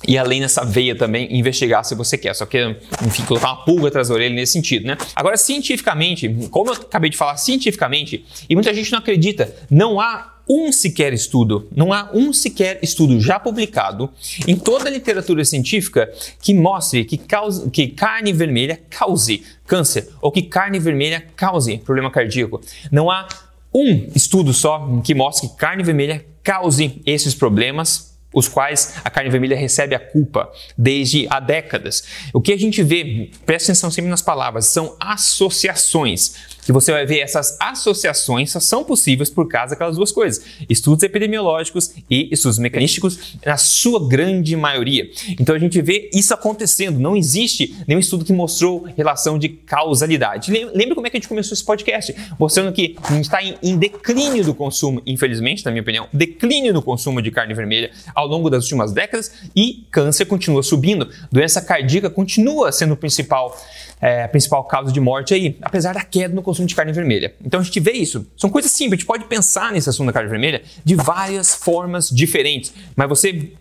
e 0.07 0.17
além 0.17 0.39
nessa 0.39 0.63
veia 0.63 0.95
também 0.95 1.37
investigar 1.37 1.83
se 1.83 1.95
você 1.95 2.17
quer. 2.17 2.33
Só 2.33 2.45
que, 2.45 2.75
enfim, 3.05 3.23
colocar 3.25 3.47
uma 3.47 3.65
pulga 3.65 3.87
atrás 3.89 4.07
da 4.07 4.13
orelha 4.13 4.33
nesse 4.33 4.53
sentido, 4.53 4.87
né? 4.87 4.97
Agora, 5.15 5.37
cientificamente, 5.37 6.29
como 6.49 6.69
eu 6.69 6.73
acabei 6.73 7.09
de 7.09 7.17
falar, 7.17 7.37
cientificamente, 7.37 8.25
e 8.49 8.55
muita 8.55 8.73
gente 8.73 8.91
não 8.91 8.99
acredita, 8.99 9.53
não 9.69 9.99
há 9.99 10.35
um 10.49 10.71
sequer 10.71 11.13
estudo, 11.13 11.67
não 11.75 11.93
há 11.93 12.09
um 12.11 12.33
sequer 12.33 12.79
estudo 12.81 13.19
já 13.21 13.39
publicado 13.39 14.09
em 14.47 14.55
toda 14.55 14.89
a 14.89 14.91
literatura 14.91 15.45
científica 15.45 16.11
que 16.41 16.55
mostre 16.55 17.05
que, 17.05 17.19
cause, 17.19 17.69
que 17.69 17.89
carne 17.89 18.33
vermelha 18.33 18.81
cause 18.89 19.43
câncer 19.67 20.09
ou 20.19 20.31
que 20.31 20.41
carne 20.41 20.79
vermelha 20.79 21.23
cause 21.35 21.77
problema 21.77 22.09
cardíaco. 22.09 22.59
Não 22.91 23.11
há 23.11 23.27
um 23.71 24.09
estudo 24.15 24.51
só 24.51 24.99
que 25.03 25.13
mostre 25.13 25.49
que 25.49 25.55
carne 25.55 25.83
vermelha 25.83 26.25
cause 26.43 26.99
esses 27.05 27.35
problemas 27.35 28.08
os 28.33 28.47
quais 28.47 28.95
a 29.03 29.09
carne 29.09 29.29
vermelha 29.29 29.55
recebe 29.55 29.95
a 29.95 29.99
culpa 29.99 30.51
desde 30.77 31.27
há 31.29 31.39
décadas. 31.39 32.03
O 32.33 32.41
que 32.41 32.53
a 32.53 32.57
gente 32.57 32.83
vê, 32.83 33.29
presta 33.45 33.71
atenção 33.71 33.89
sempre 33.89 34.09
nas 34.09 34.21
palavras, 34.21 34.65
são 34.65 34.95
associações 34.99 36.35
que 36.69 36.71
você 36.71 36.91
vai 36.91 37.03
ver 37.03 37.17
essas 37.17 37.57
associações 37.59 38.51
só 38.51 38.59
são 38.59 38.83
possíveis 38.83 39.27
por 39.27 39.47
causa 39.47 39.71
daquelas 39.71 39.95
duas 39.95 40.11
coisas: 40.11 40.45
estudos 40.69 41.01
epidemiológicos 41.01 41.95
e 42.07 42.29
estudos 42.31 42.59
mecanísticos, 42.59 43.37
na 43.43 43.57
sua 43.57 44.07
grande 44.07 44.55
maioria. 44.55 45.09
Então 45.39 45.55
a 45.55 45.59
gente 45.59 45.81
vê 45.81 46.11
isso 46.13 46.31
acontecendo. 46.31 46.99
Não 46.99 47.15
existe 47.15 47.75
nenhum 47.87 47.99
estudo 47.99 48.23
que 48.23 48.31
mostrou 48.31 48.83
relação 48.95 49.39
de 49.39 49.49
causalidade. 49.49 50.51
Lembra 50.51 50.93
como 50.93 51.07
é 51.07 51.09
que 51.09 51.17
a 51.17 51.19
gente 51.19 51.27
começou 51.27 51.55
esse 51.55 51.65
podcast? 51.65 52.15
Mostrando 52.39 52.71
que 52.71 52.95
a 53.01 53.13
gente 53.13 53.23
está 53.25 53.43
em, 53.43 53.57
em 53.63 53.75
declínio 53.75 54.43
do 54.43 54.53
consumo, 54.53 55.01
infelizmente, 55.07 55.65
na 55.65 55.71
minha 55.71 55.81
opinião, 55.81 56.07
declínio 56.13 56.71
do 56.71 56.83
consumo 56.83 57.19
de 57.19 57.31
carne 57.31 57.55
vermelha 57.55 57.89
ao 58.19 58.27
longo 58.27 58.49
das 58.49 58.63
últimas 58.63 58.91
décadas 58.91 59.31
e 59.55 59.87
câncer 59.91 60.25
continua 60.25 60.61
subindo. 60.61 61.09
Doença 61.31 61.61
cardíaca 61.61 62.09
continua 62.09 62.71
sendo 62.71 62.93
o 62.93 62.97
principal 62.97 63.55
é, 64.01 64.23
a 64.23 64.29
principal 64.29 64.63
causa 64.63 64.93
de 64.93 64.99
morte 64.99 65.33
aí, 65.33 65.57
apesar 65.61 65.93
da 65.93 66.01
queda 66.01 66.33
no 66.33 66.41
consumo 66.41 66.67
de 66.67 66.75
carne 66.75 66.91
vermelha. 66.91 67.33
Então 67.43 67.59
a 67.59 67.63
gente 67.63 67.79
vê 67.79 67.91
isso. 67.91 68.25
São 68.37 68.49
coisas 68.49 68.71
simples, 68.71 68.93
a 68.93 68.95
gente 68.99 69.07
pode 69.07 69.25
pensar 69.25 69.71
nesse 69.73 69.89
assunto 69.89 70.07
da 70.07 70.13
carne 70.13 70.29
vermelha 70.29 70.61
de 70.83 70.95
várias 70.95 71.53
formas 71.53 72.09
diferentes, 72.09 72.73
mas 72.95 73.09
você 73.09 73.51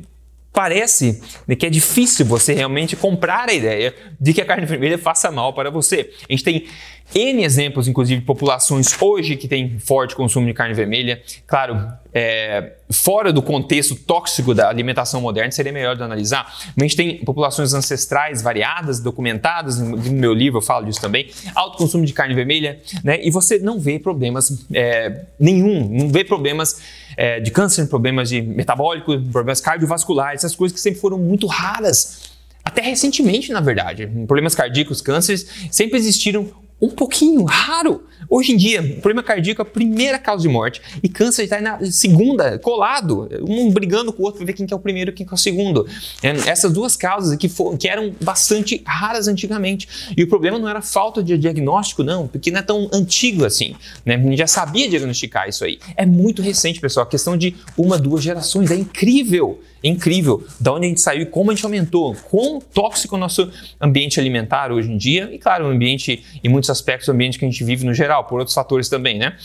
parece 0.58 1.22
que 1.56 1.66
é 1.66 1.70
difícil 1.70 2.26
você 2.26 2.52
realmente 2.52 2.96
comprar 2.96 3.48
a 3.48 3.52
ideia 3.52 3.94
de 4.20 4.34
que 4.34 4.40
a 4.40 4.44
carne 4.44 4.66
vermelha 4.66 4.98
faça 4.98 5.30
mal 5.30 5.52
para 5.52 5.70
você. 5.70 6.10
A 6.28 6.32
gente 6.32 6.42
tem 6.42 6.66
N 7.14 7.44
exemplos, 7.44 7.86
inclusive, 7.86 8.18
de 8.18 8.26
populações 8.26 9.00
hoje 9.00 9.36
que 9.36 9.46
têm 9.46 9.78
forte 9.78 10.16
consumo 10.16 10.48
de 10.48 10.52
carne 10.52 10.74
vermelha. 10.74 11.22
Claro, 11.46 11.80
é, 12.12 12.72
fora 12.90 13.32
do 13.32 13.40
contexto 13.40 13.94
tóxico 13.94 14.52
da 14.52 14.68
alimentação 14.68 15.20
moderna, 15.20 15.52
seria 15.52 15.72
melhor 15.72 15.94
de 15.94 16.02
analisar. 16.02 16.52
Mas 16.74 16.76
a 16.76 16.82
gente 16.82 16.96
tem 16.96 17.24
populações 17.24 17.72
ancestrais 17.72 18.42
variadas, 18.42 18.98
documentadas, 18.98 19.78
no 19.78 19.96
meu 19.96 20.34
livro 20.34 20.58
eu 20.58 20.62
falo 20.62 20.86
disso 20.86 21.00
também, 21.00 21.30
alto 21.54 21.78
consumo 21.78 22.04
de 22.04 22.12
carne 22.12 22.34
vermelha, 22.34 22.80
né? 23.04 23.20
E 23.22 23.30
você 23.30 23.60
não 23.60 23.78
vê 23.78 24.00
problemas 24.00 24.66
é, 24.74 25.24
nenhum, 25.38 25.88
não 25.88 26.08
vê 26.08 26.24
problemas 26.24 26.80
é, 27.18 27.40
de 27.40 27.50
câncer, 27.50 27.88
problemas 27.88 28.28
de 28.28 28.40
metabólico, 28.40 29.20
problemas 29.32 29.60
cardiovasculares, 29.60 30.44
essas 30.44 30.54
coisas 30.54 30.72
que 30.72 30.80
sempre 30.80 31.00
foram 31.00 31.18
muito 31.18 31.48
raras. 31.48 32.30
Até 32.64 32.80
recentemente, 32.80 33.50
na 33.50 33.60
verdade, 33.60 34.06
problemas 34.28 34.54
cardíacos, 34.54 35.02
cânceres, 35.02 35.68
sempre 35.68 35.98
existiram 35.98 36.48
um 36.80 36.90
pouquinho 36.90 37.44
raro. 37.44 38.04
Hoje 38.30 38.52
em 38.52 38.56
dia, 38.56 38.82
problema 39.00 39.22
cardíaco 39.22 39.62
é 39.62 39.64
a 39.64 39.64
primeira 39.64 40.18
causa 40.18 40.42
de 40.42 40.48
morte 40.48 40.82
e 41.02 41.08
câncer 41.08 41.44
está 41.44 41.60
na 41.60 41.84
segunda, 41.90 42.58
colado, 42.58 43.28
um 43.42 43.70
brigando 43.70 44.12
com 44.12 44.22
o 44.22 44.26
outro 44.26 44.38
para 44.38 44.46
ver 44.46 44.52
quem 44.52 44.66
que 44.66 44.74
é 44.74 44.76
o 44.76 44.80
primeiro 44.80 45.10
e 45.10 45.14
quem 45.14 45.26
que 45.26 45.32
é 45.32 45.34
o 45.34 45.38
segundo. 45.38 45.86
É, 46.22 46.28
essas 46.48 46.72
duas 46.72 46.94
causas 46.96 47.36
que, 47.36 47.48
for, 47.48 47.76
que 47.78 47.88
eram 47.88 48.14
bastante 48.20 48.82
raras 48.84 49.28
antigamente. 49.28 49.88
E 50.16 50.22
o 50.22 50.28
problema 50.28 50.58
não 50.58 50.68
era 50.68 50.82
falta 50.82 51.22
de 51.22 51.38
diagnóstico, 51.38 52.04
não, 52.04 52.28
porque 52.28 52.50
não 52.50 52.58
é 52.58 52.62
tão 52.62 52.88
antigo 52.92 53.44
assim. 53.44 53.74
Né? 54.04 54.16
A 54.16 54.18
gente 54.18 54.36
já 54.36 54.46
sabia 54.46 54.88
diagnosticar 54.88 55.48
isso 55.48 55.64
aí. 55.64 55.78
É 55.96 56.04
muito 56.04 56.42
recente, 56.42 56.80
pessoal, 56.80 57.06
a 57.06 57.08
questão 57.08 57.36
de 57.36 57.56
uma, 57.76 57.98
duas 57.98 58.22
gerações. 58.22 58.70
É 58.70 58.76
incrível 58.76 59.58
é 59.82 59.88
incrível 59.88 60.44
da 60.58 60.72
onde 60.72 60.86
a 60.86 60.88
gente 60.88 61.00
saiu 61.00 61.22
e 61.22 61.26
como 61.26 61.50
a 61.50 61.54
gente 61.54 61.64
aumentou, 61.64 62.14
quão 62.30 62.60
tóxico 62.60 63.16
o 63.16 63.18
nosso 63.18 63.50
ambiente 63.80 64.18
alimentar 64.18 64.72
hoje 64.72 64.90
em 64.90 64.96
dia 64.96 65.28
e, 65.32 65.38
claro, 65.38 65.66
o 65.66 65.68
ambiente, 65.68 66.24
em 66.42 66.48
muitos 66.48 66.70
aspectos, 66.70 67.08
o 67.08 67.12
ambiente 67.12 67.38
que 67.38 67.44
a 67.44 67.48
gente 67.48 67.62
vive 67.62 67.84
no 67.84 67.94
geral, 67.94 68.24
por 68.24 68.38
outros 68.38 68.54
fatores 68.54 68.88
também, 68.88 69.18
né? 69.18 69.36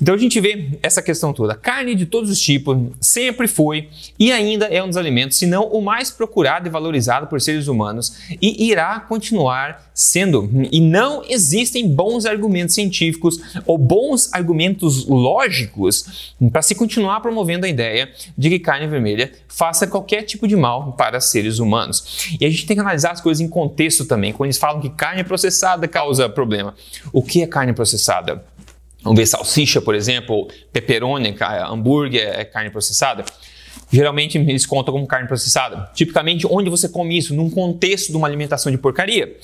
Então 0.00 0.14
a 0.14 0.18
gente 0.18 0.40
vê 0.40 0.78
essa 0.82 1.00
questão 1.00 1.32
toda. 1.32 1.54
Carne 1.54 1.94
de 1.94 2.06
todos 2.06 2.30
os 2.30 2.40
tipos 2.40 2.76
sempre 3.00 3.48
foi 3.48 3.88
e 4.18 4.30
ainda 4.30 4.66
é 4.66 4.82
um 4.82 4.88
dos 4.88 4.96
alimentos, 4.96 5.38
se 5.38 5.46
não 5.46 5.64
o 5.64 5.80
mais 5.80 6.10
procurado 6.10 6.68
e 6.68 6.70
valorizado 6.70 7.26
por 7.26 7.40
seres 7.40 7.68
humanos 7.68 8.18
e 8.40 8.68
irá 8.68 9.00
continuar 9.00 9.90
sendo. 9.94 10.50
E 10.70 10.80
não 10.80 11.22
existem 11.28 11.88
bons 11.88 12.26
argumentos 12.26 12.74
científicos 12.74 13.40
ou 13.66 13.78
bons 13.78 14.32
argumentos 14.32 15.06
lógicos 15.06 16.34
para 16.52 16.62
se 16.62 16.74
continuar 16.74 17.20
promovendo 17.20 17.66
a 17.66 17.68
ideia 17.68 18.10
de 18.36 18.48
que 18.50 18.58
carne 18.58 18.86
vermelha 18.86 19.32
faz 19.48 19.77
faça 19.78 19.86
qualquer 19.86 20.22
tipo 20.22 20.48
de 20.48 20.56
mal 20.56 20.92
para 20.94 21.20
seres 21.20 21.60
humanos. 21.60 22.36
E 22.40 22.44
a 22.44 22.50
gente 22.50 22.66
tem 22.66 22.76
que 22.76 22.80
analisar 22.80 23.12
as 23.12 23.20
coisas 23.20 23.40
em 23.40 23.48
contexto 23.48 24.04
também. 24.04 24.32
Quando 24.32 24.48
eles 24.48 24.58
falam 24.58 24.80
que 24.80 24.90
carne 24.90 25.22
processada 25.22 25.86
causa 25.86 26.28
problema, 26.28 26.74
o 27.12 27.22
que 27.22 27.42
é 27.42 27.46
carne 27.46 27.72
processada? 27.72 28.44
Vamos 29.02 29.18
ver 29.18 29.26
salsicha, 29.26 29.80
por 29.80 29.94
exemplo, 29.94 30.48
pepperoni, 30.72 31.36
hambúrguer 31.70 32.28
é 32.28 32.44
carne 32.44 32.70
processada. 32.70 33.24
Geralmente 33.90 34.36
eles 34.36 34.66
contam 34.66 34.92
como 34.92 35.06
carne 35.06 35.28
processada. 35.28 35.90
Tipicamente, 35.94 36.46
onde 36.50 36.68
você 36.68 36.88
come 36.88 37.16
isso? 37.16 37.34
Num 37.34 37.48
contexto 37.48 38.10
de 38.10 38.16
uma 38.16 38.26
alimentação 38.26 38.72
de 38.72 38.76
porcaria. 38.76 39.36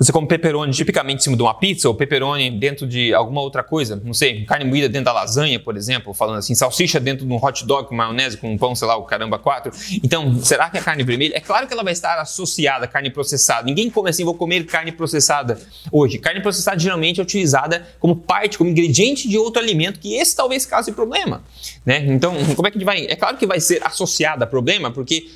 Você 0.00 0.12
come 0.12 0.26
pepperoni 0.26 0.72
tipicamente 0.72 1.20
em 1.20 1.24
cima 1.24 1.36
de 1.36 1.42
uma 1.42 1.52
pizza 1.52 1.86
ou 1.86 1.94
pepperoni 1.94 2.50
dentro 2.50 2.86
de 2.86 3.12
alguma 3.12 3.42
outra 3.42 3.62
coisa, 3.62 4.00
não 4.02 4.14
sei, 4.14 4.46
carne 4.46 4.64
moída 4.64 4.88
dentro 4.88 5.04
da 5.04 5.12
lasanha, 5.12 5.60
por 5.60 5.76
exemplo, 5.76 6.14
falando 6.14 6.38
assim, 6.38 6.54
salsicha 6.54 6.98
dentro 6.98 7.26
de 7.26 7.30
um 7.30 7.36
hot 7.36 7.66
dog 7.66 7.86
com 7.86 7.94
maionese, 7.94 8.38
com 8.38 8.50
um 8.50 8.56
pão, 8.56 8.74
sei 8.74 8.88
lá, 8.88 8.96
o 8.96 9.02
caramba, 9.02 9.38
quatro. 9.38 9.70
Então, 10.02 10.40
será 10.42 10.70
que 10.70 10.78
a 10.78 10.82
carne 10.82 11.04
vermelha? 11.04 11.36
É 11.36 11.40
claro 11.40 11.66
que 11.66 11.74
ela 11.74 11.84
vai 11.84 11.92
estar 11.92 12.18
associada 12.18 12.86
à 12.86 12.88
carne 12.88 13.10
processada. 13.10 13.66
Ninguém 13.66 13.90
come 13.90 14.08
assim, 14.08 14.24
vou 14.24 14.32
comer 14.32 14.64
carne 14.64 14.90
processada 14.90 15.60
hoje. 15.92 16.18
Carne 16.18 16.40
processada 16.40 16.78
geralmente 16.78 17.20
é 17.20 17.22
utilizada 17.22 17.86
como 17.98 18.16
parte, 18.16 18.56
como 18.56 18.70
ingrediente 18.70 19.28
de 19.28 19.36
outro 19.36 19.60
alimento, 19.60 20.00
que 20.00 20.14
esse 20.14 20.34
talvez 20.34 20.64
cause 20.64 20.90
problema. 20.92 21.44
Né? 21.84 22.06
Então, 22.06 22.34
como 22.56 22.66
é 22.66 22.70
que 22.70 22.82
vai? 22.82 23.04
É 23.04 23.16
claro 23.16 23.36
que 23.36 23.46
vai 23.46 23.60
ser 23.60 23.86
associada 23.86 24.44
a 24.44 24.46
problema, 24.46 24.90
porque 24.90 25.28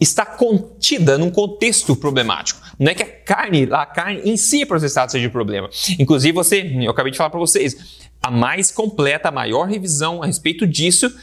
está 0.00 0.26
contida 0.26 1.16
num 1.16 1.30
contexto 1.30 1.94
problemático. 1.94 2.60
Não 2.78 2.90
é 2.90 2.94
que 2.94 3.02
a 3.02 3.06
carne, 3.06 3.68
a 3.70 3.86
carne 3.86 4.22
em 4.24 4.36
si 4.36 4.66
processada 4.66 5.10
seja 5.10 5.28
o 5.28 5.30
problema. 5.30 5.70
Inclusive, 5.98 6.32
você, 6.32 6.60
eu 6.82 6.90
acabei 6.90 7.12
de 7.12 7.18
falar 7.18 7.30
para 7.30 7.38
vocês, 7.38 8.00
a 8.22 8.30
mais 8.30 8.70
completa, 8.70 9.28
a 9.28 9.32
maior 9.32 9.68
revisão 9.68 10.22
a 10.22 10.26
respeito 10.26 10.66
disso 10.66 11.14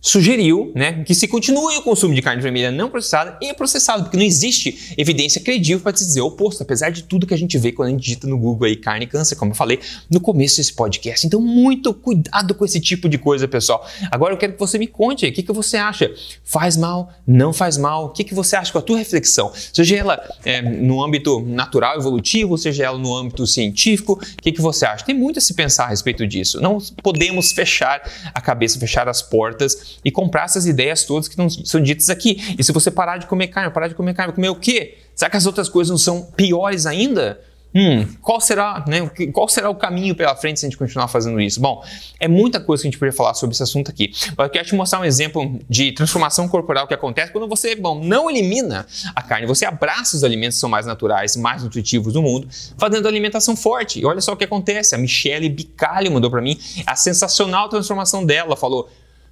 sugeriu 0.00 0.72
né, 0.74 1.02
que 1.04 1.14
se 1.14 1.26
continue 1.26 1.76
o 1.76 1.82
consumo 1.82 2.14
de 2.14 2.22
carne 2.22 2.40
vermelha 2.40 2.70
não 2.70 2.88
processada 2.88 3.36
e 3.40 3.52
processada, 3.54 4.02
porque 4.02 4.16
não 4.16 4.24
existe 4.24 4.94
evidência 4.96 5.40
credível 5.40 5.80
para 5.80 5.92
dizer 5.92 6.20
o 6.20 6.26
oposto, 6.26 6.62
apesar 6.62 6.90
de 6.90 7.02
tudo 7.02 7.26
que 7.26 7.34
a 7.34 7.38
gente 7.38 7.58
vê 7.58 7.72
quando 7.72 7.88
a 7.88 7.90
gente 7.90 8.02
digita 8.02 8.26
no 8.26 8.38
Google 8.38 8.66
aí 8.66 8.76
carne 8.76 9.04
e 9.04 9.08
câncer, 9.08 9.36
como 9.36 9.52
eu 9.52 9.56
falei 9.56 9.80
no 10.10 10.20
começo 10.20 10.58
desse 10.58 10.72
podcast. 10.72 11.26
Então, 11.26 11.40
muito 11.40 11.92
cuidado 11.92 12.54
com 12.54 12.64
esse 12.64 12.80
tipo 12.80 13.08
de 13.08 13.18
coisa, 13.18 13.48
pessoal. 13.48 13.86
Agora 14.10 14.34
eu 14.34 14.38
quero 14.38 14.52
que 14.52 14.58
você 14.58 14.78
me 14.78 14.86
conte 14.86 15.26
o 15.26 15.32
que, 15.32 15.42
que 15.42 15.52
você 15.52 15.76
acha? 15.76 16.12
Faz 16.44 16.76
mal? 16.76 17.12
Não 17.26 17.52
faz 17.52 17.76
mal? 17.76 18.06
O 18.06 18.08
que, 18.10 18.24
que 18.24 18.34
você 18.34 18.56
acha 18.56 18.72
com 18.72 18.78
a 18.78 18.82
tua 18.82 18.98
reflexão? 18.98 19.52
Seja 19.54 19.96
ela 19.96 20.20
é, 20.44 20.62
no 20.62 21.02
âmbito 21.02 21.40
natural, 21.40 21.98
evolutivo, 21.98 22.56
seja 22.56 22.84
ela 22.84 22.98
no 22.98 23.14
âmbito 23.14 23.46
científico, 23.46 24.12
o 24.12 24.42
que, 24.42 24.52
que 24.52 24.60
você 24.60 24.86
acha? 24.86 25.04
Tem 25.04 25.14
muito 25.14 25.38
a 25.38 25.42
se 25.42 25.54
pensar 25.54 25.84
a 25.84 25.88
respeito 25.88 26.26
disso. 26.26 26.60
Não 26.60 26.78
podemos 27.02 27.52
fechar 27.52 28.00
a 28.34 28.40
cabeça, 28.40 28.78
fechar 28.78 29.08
as 29.08 29.22
portas 29.22 29.87
e 30.04 30.10
comprar 30.10 30.44
essas 30.44 30.66
ideias 30.66 31.04
todas 31.04 31.28
que 31.28 31.38
não 31.38 31.48
são 31.48 31.80
ditas 31.80 32.10
aqui. 32.10 32.54
E 32.58 32.64
se 32.64 32.72
você 32.72 32.90
parar 32.90 33.18
de 33.18 33.26
comer 33.26 33.48
carne, 33.48 33.72
parar 33.72 33.88
de 33.88 33.94
comer 33.94 34.14
carne, 34.14 34.32
comer 34.32 34.48
o 34.48 34.56
quê? 34.56 34.98
Será 35.14 35.30
que 35.30 35.36
as 35.36 35.46
outras 35.46 35.68
coisas 35.68 35.90
não 35.90 35.98
são 35.98 36.22
piores 36.22 36.86
ainda? 36.86 37.40
Hum, 37.74 38.06
qual 38.22 38.40
será, 38.40 38.82
né, 38.88 39.08
qual 39.32 39.46
será 39.46 39.68
o 39.68 39.74
caminho 39.74 40.14
pela 40.14 40.34
frente 40.34 40.58
se 40.58 40.64
a 40.64 40.68
gente 40.68 40.78
continuar 40.78 41.06
fazendo 41.06 41.38
isso? 41.38 41.60
Bom, 41.60 41.84
é 42.18 42.26
muita 42.26 42.58
coisa 42.58 42.82
que 42.82 42.88
a 42.88 42.90
gente 42.90 42.98
poderia 42.98 43.16
falar 43.16 43.34
sobre 43.34 43.54
esse 43.54 43.62
assunto 43.62 43.90
aqui. 43.90 44.10
Mas 44.36 44.46
eu 44.46 44.50
quero 44.50 44.66
te 44.66 44.74
mostrar 44.74 45.00
um 45.00 45.04
exemplo 45.04 45.60
de 45.68 45.92
transformação 45.92 46.48
corporal 46.48 46.86
que 46.86 46.94
acontece 46.94 47.30
quando 47.30 47.46
você, 47.46 47.76
bom, 47.76 48.02
não 48.02 48.30
elimina 48.30 48.86
a 49.14 49.22
carne, 49.22 49.46
você 49.46 49.66
abraça 49.66 50.16
os 50.16 50.24
alimentos 50.24 50.56
que 50.56 50.60
são 50.60 50.70
mais 50.70 50.86
naturais, 50.86 51.36
mais 51.36 51.62
nutritivos 51.62 52.14
do 52.14 52.22
mundo, 52.22 52.48
fazendo 52.78 53.06
alimentação 53.06 53.54
forte. 53.54 54.00
E 54.00 54.06
olha 54.06 54.20
só 54.20 54.32
o 54.32 54.36
que 54.36 54.44
acontece. 54.44 54.94
A 54.94 54.98
Michelle 54.98 55.48
Bicalho 55.48 56.10
mandou 56.10 56.30
para 56.30 56.40
mim 56.40 56.58
a 56.86 56.96
sensacional 56.96 57.68
transformação 57.68 58.24
dela. 58.24 58.56
Falou: 58.56 58.88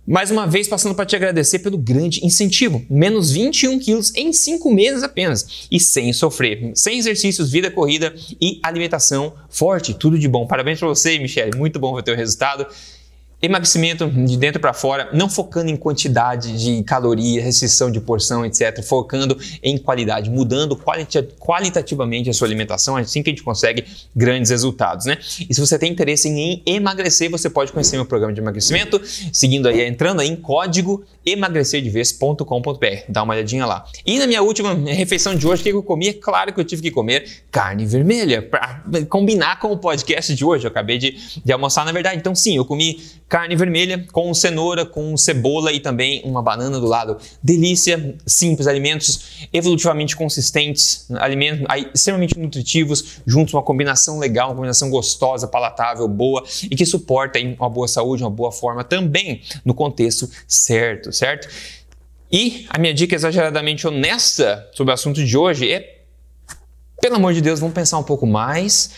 mais 0.06 0.30
uma 0.30 0.46
vez, 0.46 0.68
passando 0.68 0.94
para 0.94 1.04
te 1.04 1.16
agradecer 1.16 1.58
pelo 1.58 1.76
grande 1.76 2.24
incentivo. 2.24 2.84
Menos 2.88 3.32
21 3.32 3.78
quilos 3.78 4.14
em 4.14 4.32
5 4.32 4.72
meses 4.72 5.02
apenas. 5.02 5.66
E 5.70 5.80
sem 5.80 6.12
sofrer. 6.12 6.70
Sem 6.74 6.98
exercícios, 6.98 7.50
vida 7.50 7.70
corrida 7.70 8.14
e 8.40 8.60
alimentação 8.62 9.34
forte. 9.48 9.94
Tudo 9.94 10.18
de 10.18 10.28
bom. 10.28 10.46
Parabéns 10.46 10.78
para 10.78 10.88
você, 10.88 11.18
Michelle. 11.18 11.56
Muito 11.56 11.78
bom 11.78 11.94
ver 11.94 12.00
o 12.00 12.04
teu 12.04 12.16
resultado. 12.16 12.66
Emagrecimento 13.40 14.08
de 14.08 14.36
dentro 14.38 14.58
para 14.58 14.72
fora, 14.72 15.10
não 15.12 15.28
focando 15.28 15.70
em 15.70 15.76
quantidade 15.76 16.58
de 16.58 16.82
caloria, 16.84 17.42
restrição 17.42 17.90
de 17.90 18.00
porção, 18.00 18.46
etc. 18.46 18.82
Focando 18.82 19.38
em 19.62 19.76
qualidade, 19.76 20.30
mudando 20.30 20.74
qualitativamente 21.38 22.30
a 22.30 22.32
sua 22.32 22.48
alimentação, 22.48 22.98
é 22.98 23.02
assim 23.02 23.22
que 23.22 23.28
a 23.28 23.32
gente 23.32 23.42
consegue 23.42 23.84
grandes 24.14 24.50
resultados, 24.50 25.04
né? 25.04 25.18
E 25.48 25.54
se 25.54 25.60
você 25.60 25.78
tem 25.78 25.92
interesse 25.92 26.28
em 26.28 26.62
emagrecer, 26.64 27.30
você 27.30 27.50
pode 27.50 27.72
conhecer 27.72 27.96
meu 27.96 28.06
programa 28.06 28.32
de 28.32 28.40
emagrecimento, 28.40 29.00
seguindo 29.32 29.68
aí, 29.68 29.82
entrando 29.86 30.20
aí 30.20 30.28
em 30.28 30.36
código 30.36 31.04
emagrecerdevez.com.br. 31.26 32.86
Dá 33.08 33.22
uma 33.22 33.34
olhadinha 33.34 33.66
lá. 33.66 33.84
E 34.06 34.18
na 34.18 34.26
minha 34.26 34.42
última 34.42 34.72
refeição 34.72 35.34
de 35.34 35.46
hoje, 35.46 35.60
o 35.60 35.64
que 35.64 35.70
eu 35.70 35.82
comi? 35.82 36.08
É 36.08 36.12
claro 36.12 36.54
que 36.54 36.60
eu 36.60 36.64
tive 36.64 36.82
que 36.82 36.90
comer 36.90 37.42
carne 37.50 37.84
vermelha 37.84 38.40
para 38.40 38.82
combinar 39.08 39.58
com 39.58 39.72
o 39.72 39.76
podcast 39.76 40.34
de 40.34 40.44
hoje. 40.44 40.66
Eu 40.66 40.70
acabei 40.70 40.98
de, 40.98 41.16
de 41.44 41.52
almoçar, 41.52 41.84
na 41.84 41.92
verdade. 41.92 42.16
Então, 42.16 42.34
sim, 42.34 42.56
eu 42.56 42.64
comi 42.64 43.00
carne 43.28 43.56
vermelha 43.56 44.06
com 44.12 44.32
cenoura, 44.32 44.86
com 44.86 45.16
cebola 45.16 45.72
e 45.72 45.80
também 45.80 46.22
uma 46.24 46.42
banana 46.42 46.78
do 46.78 46.86
lado. 46.86 47.16
Delícia, 47.42 48.16
simples, 48.26 48.66
alimentos 48.66 49.48
evolutivamente 49.52 50.14
consistentes, 50.14 51.06
alimentos 51.18 51.66
extremamente 51.94 52.38
nutritivos, 52.38 53.20
juntos 53.26 53.54
uma 53.54 53.62
combinação 53.62 54.18
legal, 54.18 54.48
uma 54.48 54.56
combinação 54.56 54.90
gostosa, 54.90 55.48
palatável, 55.48 56.06
boa 56.06 56.44
e 56.62 56.76
que 56.76 56.86
suporta 56.86 57.38
uma 57.58 57.68
boa 57.68 57.88
saúde, 57.88 58.22
uma 58.22 58.30
boa 58.30 58.52
forma 58.52 58.84
também 58.84 59.42
no 59.64 59.74
contexto 59.74 60.30
certo, 60.46 61.12
certo? 61.12 61.48
E 62.30 62.66
a 62.68 62.78
minha 62.78 62.92
dica 62.92 63.14
exageradamente 63.14 63.86
honesta 63.86 64.68
sobre 64.72 64.90
o 64.90 64.94
assunto 64.94 65.24
de 65.24 65.36
hoje 65.36 65.70
é, 65.70 65.96
pelo 67.00 67.16
amor 67.16 67.32
de 67.32 67.40
Deus, 67.40 67.60
vamos 67.60 67.74
pensar 67.74 67.98
um 67.98 68.02
pouco 68.02 68.26
mais 68.26 68.90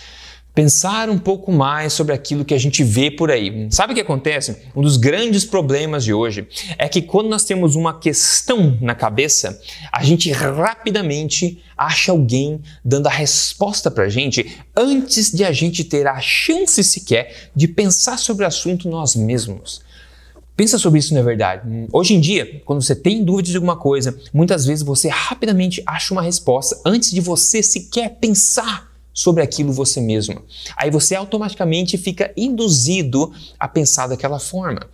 pensar 0.59 1.09
um 1.09 1.19
pouco 1.21 1.53
mais 1.53 1.93
sobre 1.93 2.13
aquilo 2.13 2.45
que 2.45 2.53
a 2.53 2.59
gente 2.59 2.83
vê 2.83 3.13
por 3.13 3.31
aí. 3.31 3.69
Sabe 3.71 3.93
o 3.93 3.95
que 3.95 4.03
acontece? 4.03 4.57
Um 4.75 4.83
dos 4.83 4.97
grandes 4.97 5.45
problemas 5.45 6.03
de 6.03 6.13
hoje 6.13 6.49
é 6.77 6.89
que 6.89 7.01
quando 7.01 7.29
nós 7.29 7.45
temos 7.45 7.77
uma 7.77 7.97
questão 7.97 8.77
na 8.81 8.93
cabeça, 8.93 9.61
a 9.93 10.03
gente 10.03 10.33
rapidamente 10.33 11.63
acha 11.77 12.11
alguém 12.11 12.61
dando 12.85 13.07
a 13.07 13.11
resposta 13.11 13.89
para 13.89 14.07
a 14.07 14.09
gente 14.09 14.59
antes 14.77 15.31
de 15.31 15.45
a 15.45 15.53
gente 15.53 15.85
ter 15.85 16.09
a 16.09 16.21
chance 16.21 16.83
sequer 16.83 17.51
de 17.55 17.69
pensar 17.69 18.19
sobre 18.19 18.45
o 18.45 18.49
assunto 18.49 18.89
nós 18.89 19.15
mesmos. 19.15 19.81
Pensa 20.57 20.77
sobre 20.77 20.99
isso, 20.99 21.15
não 21.15 21.21
é 21.21 21.25
verdade? 21.25 21.63
Hoje 21.93 22.15
em 22.15 22.21
dia, 22.21 22.63
quando 22.65 22.83
você 22.83 22.97
tem 22.97 23.25
dúvidas 23.25 23.53
de 23.53 23.57
alguma 23.57 23.77
coisa, 23.77 24.19
muitas 24.35 24.67
vezes 24.67 24.83
você 24.83 25.07
rapidamente 25.07 25.81
acha 25.87 26.13
uma 26.13 26.21
resposta 26.21 26.81
antes 26.85 27.13
de 27.13 27.21
você 27.21 27.63
sequer 27.63 28.17
pensar 28.21 28.88
sobre 29.19 29.43
aquilo 29.43 29.73
você 29.73 30.01
mesmo. 30.01 30.45
Aí 30.77 30.93
você 30.93 31.17
automaticamente 31.17 31.99
fica 31.99 32.33
induzido 32.37 33.33
a 33.59 33.67
pensar 33.67 34.07
daquela 34.07 34.39
forma. 34.39 34.89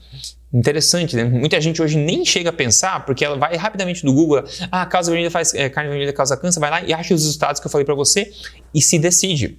Interessante, 0.50 1.14
né? 1.14 1.24
Muita 1.24 1.60
gente 1.60 1.82
hoje 1.82 1.98
nem 1.98 2.24
chega 2.24 2.48
a 2.48 2.52
pensar, 2.52 3.04
porque 3.04 3.22
ela 3.22 3.36
vai 3.36 3.54
rapidamente 3.54 4.02
no 4.02 4.14
Google, 4.14 4.42
ah, 4.72 4.86
causa 4.86 5.10
vermelha 5.10 5.30
faz, 5.30 5.52
é, 5.52 5.68
carne 5.68 5.90
vermelha 5.90 6.12
causa 6.14 6.38
câncer, 6.38 6.58
vai 6.58 6.70
lá 6.70 6.82
e 6.82 6.94
acha 6.94 7.12
os 7.12 7.22
resultados 7.22 7.60
que 7.60 7.66
eu 7.66 7.70
falei 7.70 7.84
para 7.84 7.94
você 7.94 8.32
e 8.72 8.80
se 8.80 8.98
decide 8.98 9.58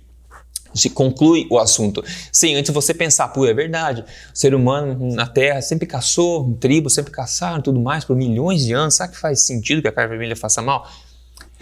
se 0.73 0.89
conclui 0.89 1.47
o 1.49 1.57
assunto. 1.57 2.03
Sim, 2.33 2.55
antes 2.55 2.73
você 2.73 2.93
pensar, 2.93 3.29
pô, 3.29 3.45
é 3.45 3.53
verdade, 3.53 4.01
o 4.01 4.37
ser 4.37 4.53
humano 4.53 5.13
na 5.13 5.25
Terra 5.25 5.61
sempre 5.61 5.87
caçou, 5.87 6.53
tribos 6.59 6.93
sempre 6.93 7.13
caçaram 7.13 7.61
tudo 7.61 7.79
mais 7.79 8.03
por 8.03 8.13
milhões 8.13 8.65
de 8.65 8.73
anos, 8.73 8.95
será 8.95 9.07
que 9.07 9.17
faz 9.17 9.45
sentido 9.45 9.81
que 9.81 9.87
a 9.87 9.91
carne 9.91 10.09
vermelha 10.09 10.35
faça 10.35 10.61
mal? 10.61 10.85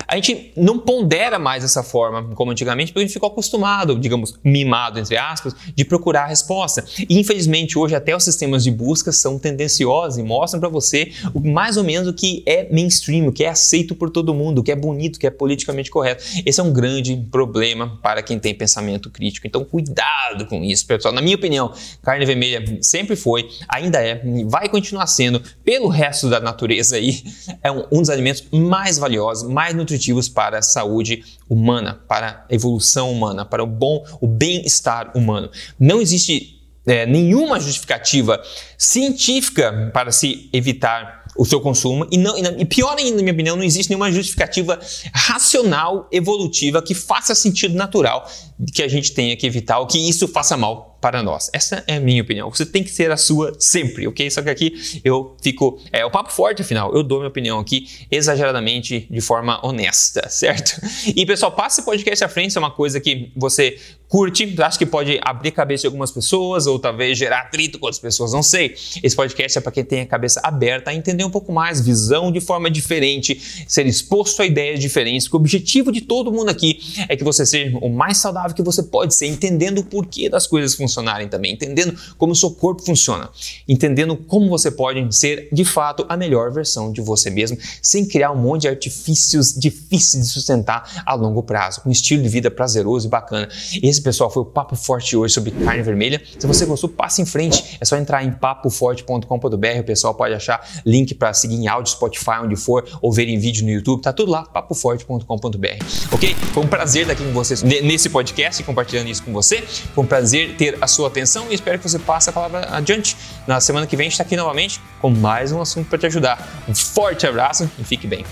A 0.07 0.15
gente 0.15 0.51
não 0.55 0.77
pondera 0.77 1.39
mais 1.39 1.63
dessa 1.63 1.83
forma 1.83 2.35
como 2.35 2.51
antigamente, 2.51 2.91
porque 2.91 3.03
a 3.03 3.07
gente 3.07 3.13
ficou 3.13 3.29
acostumado, 3.29 3.97
digamos, 3.99 4.39
mimado, 4.43 4.99
entre 4.99 5.17
aspas, 5.17 5.55
de 5.75 5.85
procurar 5.85 6.23
a 6.23 6.27
resposta. 6.27 6.83
E 7.09 7.19
infelizmente 7.19 7.77
hoje 7.77 7.95
até 7.95 8.15
os 8.15 8.23
sistemas 8.23 8.63
de 8.63 8.71
busca 8.71 9.11
são 9.11 9.39
tendenciosos 9.39 10.17
e 10.17 10.23
mostram 10.23 10.59
para 10.59 10.69
você 10.69 11.11
mais 11.43 11.77
ou 11.77 11.83
menos 11.83 12.07
o 12.07 12.13
que 12.13 12.43
é 12.45 12.67
mainstream, 12.71 13.27
o 13.27 13.31
que 13.31 13.43
é 13.43 13.49
aceito 13.49 13.95
por 13.95 14.09
todo 14.09 14.33
mundo, 14.33 14.59
o 14.59 14.63
que 14.63 14.71
é 14.71 14.75
bonito, 14.75 15.15
o 15.15 15.19
que 15.19 15.27
é 15.27 15.31
politicamente 15.31 15.89
correto. 15.89 16.23
Esse 16.45 16.59
é 16.59 16.63
um 16.63 16.71
grande 16.71 17.15
problema 17.31 17.99
para 18.01 18.21
quem 18.21 18.39
tem 18.39 18.53
pensamento 18.53 19.09
crítico. 19.09 19.47
Então 19.47 19.63
cuidado 19.63 20.45
com 20.47 20.63
isso, 20.63 20.85
pessoal. 20.85 21.13
Na 21.13 21.21
minha 21.21 21.35
opinião, 21.35 21.73
carne 22.01 22.25
vermelha 22.25 22.63
sempre 22.81 23.15
foi, 23.15 23.49
ainda 23.67 23.99
é, 23.99 24.21
vai 24.45 24.69
continuar 24.69 25.07
sendo, 25.07 25.41
pelo 25.63 25.87
resto 25.87 26.29
da 26.29 26.39
natureza 26.39 26.95
aí, 26.95 27.23
é 27.61 27.71
um, 27.71 27.85
um 27.91 27.99
dos 27.99 28.09
alimentos 28.09 28.43
mais 28.51 28.97
valiosos, 28.97 29.49
mais 29.49 29.73
nutritivos 29.73 29.92
nutritivos 29.93 30.27
para 30.27 30.59
a 30.59 30.61
saúde 30.61 31.23
humana, 31.47 32.01
para 32.07 32.45
a 32.49 32.53
evolução 32.53 33.11
humana, 33.11 33.45
para 33.45 33.63
o 33.63 33.67
bom, 33.67 34.03
o 34.19 34.27
bem-estar 34.27 35.15
humano. 35.15 35.49
Não 35.79 36.01
existe 36.01 36.59
é, 36.85 37.05
nenhuma 37.05 37.59
justificativa 37.59 38.41
científica 38.77 39.91
para 39.93 40.11
se 40.11 40.49
evitar 40.51 41.22
o 41.37 41.45
seu 41.45 41.59
consumo 41.59 42.07
e, 42.11 42.17
não, 42.17 42.37
e 42.37 42.65
pior 42.65 42.95
ainda, 42.97 43.17
na 43.17 43.21
minha 43.23 43.33
opinião, 43.33 43.55
não 43.55 43.63
existe 43.63 43.89
nenhuma 43.89 44.11
justificativa 44.11 44.79
racional, 45.13 46.07
evolutiva 46.11 46.81
que 46.81 46.93
faça 46.93 47.33
sentido 47.33 47.75
natural 47.75 48.27
que 48.73 48.83
a 48.83 48.87
gente 48.87 49.11
tenha 49.13 49.35
que 49.35 49.45
evitar 49.45 49.79
ou 49.79 49.87
que 49.87 49.97
isso 49.97 50.27
faça 50.27 50.55
mal 50.55 50.93
para 51.03 51.21
nós. 51.21 51.49
Essa 51.51 51.83
é 51.85 51.97
a 51.97 51.99
minha 51.99 52.21
opinião. 52.21 52.49
Você 52.49 52.65
tem 52.65 52.81
que 52.81 52.89
ser 52.89 53.11
a 53.11 53.17
sua 53.17 53.53
sempre, 53.59 54.07
ok? 54.07 54.31
Só 54.31 54.41
que 54.41 54.49
aqui 54.49 55.01
eu 55.03 55.35
fico. 55.41 55.77
É 55.91 56.05
o 56.05 56.09
papo 56.09 56.31
forte, 56.31 56.61
afinal. 56.61 56.95
Eu 56.95 57.03
dou 57.03 57.19
minha 57.19 57.27
opinião 57.27 57.59
aqui 57.59 57.89
exageradamente 58.09 59.05
de 59.11 59.19
forma 59.19 59.59
honesta, 59.65 60.27
certo? 60.31 60.79
E 61.13 61.25
pessoal, 61.25 61.51
passe 61.51 61.81
esse 61.81 61.85
podcast 61.85 62.23
à 62.23 62.29
frente, 62.29 62.55
é 62.55 62.59
uma 62.59 62.71
coisa 62.71 63.01
que 63.01 63.33
você 63.35 63.77
curte, 64.07 64.55
acho 64.61 64.77
que 64.77 64.85
pode 64.85 65.19
abrir 65.23 65.49
a 65.49 65.51
cabeça 65.51 65.81
de 65.81 65.87
algumas 65.87 66.11
pessoas 66.11 66.67
ou 66.67 66.77
talvez 66.77 67.17
gerar 67.17 67.41
atrito 67.41 67.79
com 67.79 67.87
outras 67.87 67.99
pessoas, 67.99 68.31
não 68.31 68.43
sei. 68.43 68.75
Esse 69.01 69.15
podcast 69.15 69.57
é 69.57 69.61
para 69.61 69.71
quem 69.71 69.83
tem 69.83 70.01
a 70.01 70.05
cabeça 70.05 70.39
aberta 70.43 70.91
a 70.91 70.93
entender 70.93 71.22
um 71.25 71.29
pouco 71.29 71.51
mais, 71.51 71.81
visão 71.81 72.31
de 72.31 72.39
forma 72.39 72.69
diferente, 72.69 73.65
ser 73.67 73.85
exposto 73.85 74.41
a 74.41 74.45
ideias 74.45 74.79
diferentes, 74.79 75.27
porque 75.27 75.37
o 75.37 75.39
objetivo 75.39 75.91
de 75.91 76.01
todo 76.01 76.31
mundo 76.31 76.49
aqui 76.49 76.79
é 77.07 77.15
que 77.15 77.23
você 77.23 77.45
seja 77.45 77.77
o 77.79 77.89
mais 77.89 78.17
saudável 78.17 78.55
que 78.55 78.61
você 78.61 78.83
pode 78.83 79.15
ser, 79.15 79.27
entendendo 79.27 79.79
o 79.79 79.83
porquê 79.83 80.29
das 80.29 80.47
coisas 80.47 80.75
funcionarem 80.75 81.27
também, 81.27 81.53
entendendo 81.53 81.97
como 82.17 82.33
o 82.33 82.35
seu 82.35 82.51
corpo 82.51 82.81
funciona, 82.83 83.29
entendendo 83.67 84.15
como 84.15 84.49
você 84.49 84.71
pode 84.71 85.15
ser 85.15 85.49
de 85.51 85.65
fato 85.65 86.05
a 86.09 86.17
melhor 86.17 86.51
versão 86.51 86.91
de 86.91 87.01
você 87.01 87.29
mesmo, 87.29 87.57
sem 87.81 88.05
criar 88.05 88.31
um 88.31 88.37
monte 88.37 88.61
de 88.61 88.67
artifícios 88.67 89.53
difíceis 89.53 90.23
de 90.23 90.29
sustentar 90.29 91.03
a 91.05 91.13
longo 91.13 91.43
prazo, 91.43 91.81
com 91.81 91.89
um 91.89 91.91
estilo 91.91 92.23
de 92.23 92.29
vida 92.29 92.49
prazeroso 92.49 93.07
e 93.07 93.09
bacana. 93.09 93.47
Esse, 93.81 94.01
pessoal, 94.01 94.29
foi 94.29 94.43
o 94.43 94.45
Papo 94.45 94.75
Forte 94.75 95.15
hoje 95.15 95.33
sobre 95.33 95.51
carne 95.51 95.81
vermelha. 95.81 96.21
Se 96.37 96.47
você 96.47 96.65
gostou, 96.65 96.89
passe 96.89 97.21
em 97.21 97.25
frente. 97.25 97.77
É 97.79 97.85
só 97.85 97.97
entrar 97.97 98.23
em 98.23 98.31
papoforte.com.br. 98.31 99.79
O 99.79 99.83
pessoal 99.83 100.13
pode 100.13 100.33
achar 100.33 100.65
link 100.85 101.12
para 101.13 101.33
seguir 101.33 101.55
em 101.55 101.67
áudio, 101.67 101.91
Spotify, 101.91 102.41
onde 102.43 102.55
for, 102.55 102.85
ou 103.01 103.11
ver 103.11 103.27
em 103.27 103.37
vídeo 103.37 103.63
no 103.63 103.71
YouTube. 103.71 104.01
Tá 104.01 104.13
tudo 104.13 104.31
lá, 104.31 104.43
papoforte.com.br. 104.43 105.85
Ok? 106.11 106.35
Foi 106.53 106.63
um 106.63 106.67
prazer 106.67 107.03
estar 107.03 107.13
aqui 107.13 107.23
com 107.23 107.33
vocês 107.33 107.63
nesse 107.63 108.09
podcast, 108.09 108.63
compartilhando 108.63 109.09
isso 109.09 109.23
com 109.23 109.33
você. 109.33 109.61
Foi 109.61 110.03
um 110.03 110.07
prazer 110.07 110.55
ter 110.55 110.77
a 110.81 110.87
sua 110.87 111.07
atenção 111.07 111.47
e 111.49 111.53
espero 111.53 111.79
que 111.79 111.89
você 111.89 111.99
passe 111.99 112.29
a 112.29 112.33
palavra 112.33 112.67
adiante. 112.75 113.15
Na 113.47 113.59
semana 113.59 113.87
que 113.87 113.95
vem 113.95 114.05
a 114.05 114.09
gente 114.09 114.13
está 114.13 114.23
aqui 114.23 114.35
novamente 114.35 114.81
com 115.01 115.09
mais 115.09 115.51
um 115.51 115.61
assunto 115.61 115.89
para 115.89 115.97
te 115.97 116.05
ajudar. 116.05 116.63
Um 116.67 116.75
forte 116.75 117.25
abraço 117.27 117.69
e 117.79 117.83
fique 117.83 118.07
bem. 118.07 118.25